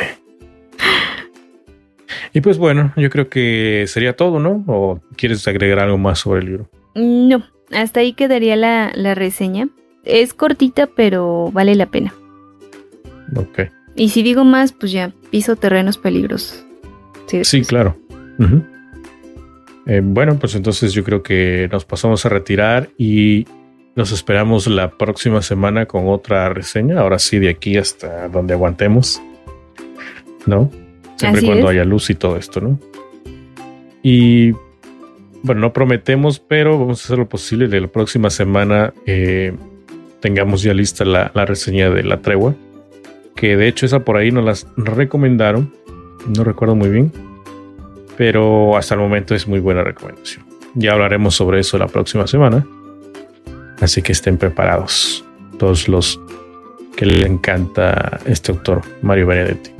Y 2.33 2.41
pues 2.41 2.59
bueno, 2.59 2.93
yo 2.97 3.09
creo 3.09 3.31
que 3.31 3.85
sería 3.87 4.15
todo, 4.15 4.41
¿no? 4.41 4.65
¿O 4.67 5.01
quieres 5.17 5.47
agregar 5.49 5.79
algo 5.79 5.97
más 5.97 6.19
sobre 6.19 6.41
el 6.41 6.47
libro? 6.47 6.71
No, 6.95 7.43
hasta 7.73 8.01
ahí 8.01 8.13
quedaría 8.13 8.57
la, 8.57 8.93
la 8.95 9.15
reseña. 9.15 9.69
Es 10.07 10.33
cortita, 10.35 10.87
pero 10.87 11.51
vale 11.53 11.75
la 11.75 11.87
pena. 11.87 12.15
Ok. 13.35 13.61
Y 13.95 14.11
si 14.11 14.23
digo 14.23 14.45
más, 14.45 14.73
pues 14.73 14.93
ya 14.93 15.13
piso 15.31 15.57
terrenos 15.57 15.99
peligrosos. 15.99 16.65
Sí, 17.27 17.45
Sí, 17.45 17.63
claro. 17.63 17.97
Eh, 19.87 20.01
bueno, 20.03 20.39
pues 20.39 20.55
entonces 20.55 20.93
yo 20.93 21.05
creo 21.05 21.23
que 21.23 21.69
nos 21.71 21.85
pasamos 21.85 22.25
a 22.27 22.29
retirar 22.29 22.91
y 22.99 23.47
nos 23.95 24.13
esperamos 24.13 24.67
la 24.67 24.91
próxima 24.91 25.43
semana 25.43 25.87
con 25.87 26.09
otra 26.09 26.49
reseña. 26.51 27.01
Ahora 27.01 27.19
sí, 27.19 27.39
de 27.39 27.49
aquí 27.49 27.77
hasta 27.77 28.29
donde 28.29 28.55
aguantemos. 28.55 29.21
¿No? 30.45 30.71
Siempre 31.17 31.39
Así 31.39 31.47
cuando 31.47 31.67
es. 31.67 31.73
haya 31.73 31.85
luz 31.85 32.11
y 32.11 32.15
todo 32.15 32.37
esto, 32.37 32.61
¿no? 32.61 32.79
Y 34.03 34.53
bueno, 35.43 35.63
no 35.63 35.73
prometemos, 35.73 36.39
pero 36.39 36.79
vamos 36.79 37.01
a 37.01 37.05
hacer 37.05 37.19
lo 37.19 37.29
posible 37.29 37.69
de 37.69 37.81
la 37.81 37.89
próxima 37.89 38.31
semana 38.31 38.93
eh, 39.07 39.55
tengamos 40.21 40.63
ya 40.63 40.75
lista 40.75 41.05
la, 41.05 41.31
la 41.35 41.45
reseña 41.45 41.91
de 41.91 42.03
la 42.03 42.19
tregua. 42.21 42.55
Que 43.35 43.57
de 43.57 43.69
hecho 43.69 43.85
esa 43.87 44.01
por 44.01 44.17
ahí 44.17 44.31
nos 44.31 44.45
las 44.45 44.67
recomendaron. 44.77 45.73
No 46.37 46.43
recuerdo 46.45 46.75
muy 46.75 46.89
bien. 46.89 47.13
Pero 48.17 48.77
hasta 48.77 48.95
el 48.95 49.01
momento 49.01 49.35
es 49.35 49.47
muy 49.47 49.61
buena 49.61 49.83
recomendación. 49.85 50.45
Ya 50.75 50.93
hablaremos 50.93 51.35
sobre 51.35 51.61
eso 51.61 51.77
la 51.79 51.87
próxima 51.87 52.27
semana. 52.27 52.67
Así 53.81 54.01
que 54.03 54.13
estén 54.13 54.39
preparados. 54.39 55.25
Todos 55.59 55.89
los 55.89 56.19
que 56.97 57.05
le 57.07 57.27
encanta 57.27 58.21
este 58.25 58.53
autor, 58.53 58.83
Mario 59.03 59.27
Benedetti. 59.27 59.71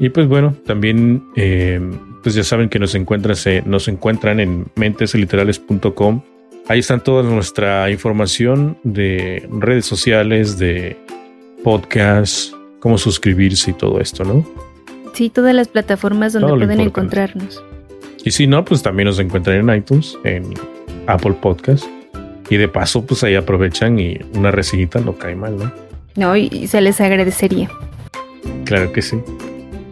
Y 0.00 0.08
pues 0.10 0.26
bueno, 0.26 0.54
también 0.66 1.24
eh, 1.36 1.80
pues 2.22 2.34
ya 2.34 2.42
saben 2.42 2.68
que 2.68 2.78
nos 2.80 2.94
encuentran, 2.96 3.36
se- 3.36 3.62
nos 3.62 3.86
encuentran 3.88 4.40
en 4.40 4.66
mentesliterales.com. 4.74 6.20
Ahí 6.68 6.80
están 6.80 7.02
toda 7.02 7.22
nuestra 7.22 7.90
información 7.90 8.76
de 8.82 9.48
redes 9.50 9.86
sociales, 9.86 10.58
de 10.58 10.98
podcasts, 11.64 12.54
cómo 12.80 12.98
suscribirse 12.98 13.70
y 13.70 13.74
todo 13.74 14.00
esto, 14.00 14.22
¿no? 14.22 14.46
Sí, 15.14 15.30
todas 15.30 15.54
las 15.54 15.68
plataformas 15.68 16.34
donde 16.34 16.48
Todo 16.48 16.58
pueden 16.58 16.80
encontrarnos. 16.80 17.64
Y 18.22 18.32
si 18.32 18.46
no, 18.46 18.66
pues 18.66 18.82
también 18.82 19.06
nos 19.06 19.18
encuentran 19.18 19.68
en 19.68 19.76
iTunes, 19.76 20.18
en 20.24 20.52
Apple 21.06 21.32
Podcast. 21.40 21.86
Y 22.50 22.56
de 22.56 22.68
paso, 22.68 23.04
pues 23.04 23.24
ahí 23.24 23.34
aprovechan 23.34 23.98
y 23.98 24.18
una 24.34 24.50
reseñita 24.50 25.00
no 25.00 25.16
cae 25.16 25.34
mal, 25.34 25.56
¿no? 25.56 25.72
No, 26.16 26.36
y, 26.36 26.66
se 26.66 26.82
les 26.82 27.00
agradecería. 27.00 27.70
Claro 28.66 28.92
que 28.92 29.00
sí. 29.00 29.16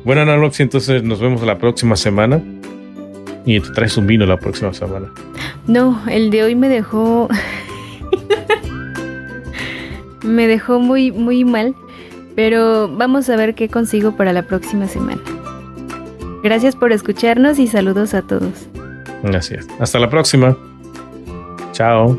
Bueno, 0.05 0.23
Analoxy, 0.23 0.63
entonces 0.63 1.03
nos 1.03 1.21
vemos 1.21 1.43
la 1.43 1.57
próxima 1.57 1.97
semana. 1.97 2.43
Y 3.47 3.61
te 3.61 3.71
traes 3.71 3.97
un 3.97 4.07
vino 4.07 4.27
la 4.27 4.37
próxima 4.37 4.75
semana. 4.75 5.07
No, 5.67 6.03
el 6.09 6.31
de 6.31 6.43
hoy 6.43 6.55
me 6.55 6.69
dejó. 6.69 7.29
me 10.23 10.47
dejó 10.47 10.81
muy, 10.81 11.13
muy 11.13 11.45
mal. 11.45 11.75
Pero 12.35 12.89
vamos 12.95 13.31
a 13.31 13.37
ver 13.37 13.55
qué 13.55 13.69
consigo 13.69 14.13
para 14.13 14.35
la 14.35 14.43
próxima 14.43 14.89
semana. 14.89 15.23
Gracias 16.43 16.77
por 16.77 16.93
escucharnos 16.93 17.59
y 17.59 17.67
saludos 17.67 18.13
a 18.13 18.23
todos. 18.23 18.69
Es. 19.25 19.67
Hasta 19.81 19.99
la 19.99 20.11
próxima. 20.11 20.57
Chao. 21.73 22.19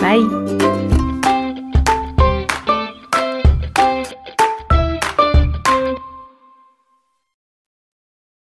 Bye. 0.00 0.77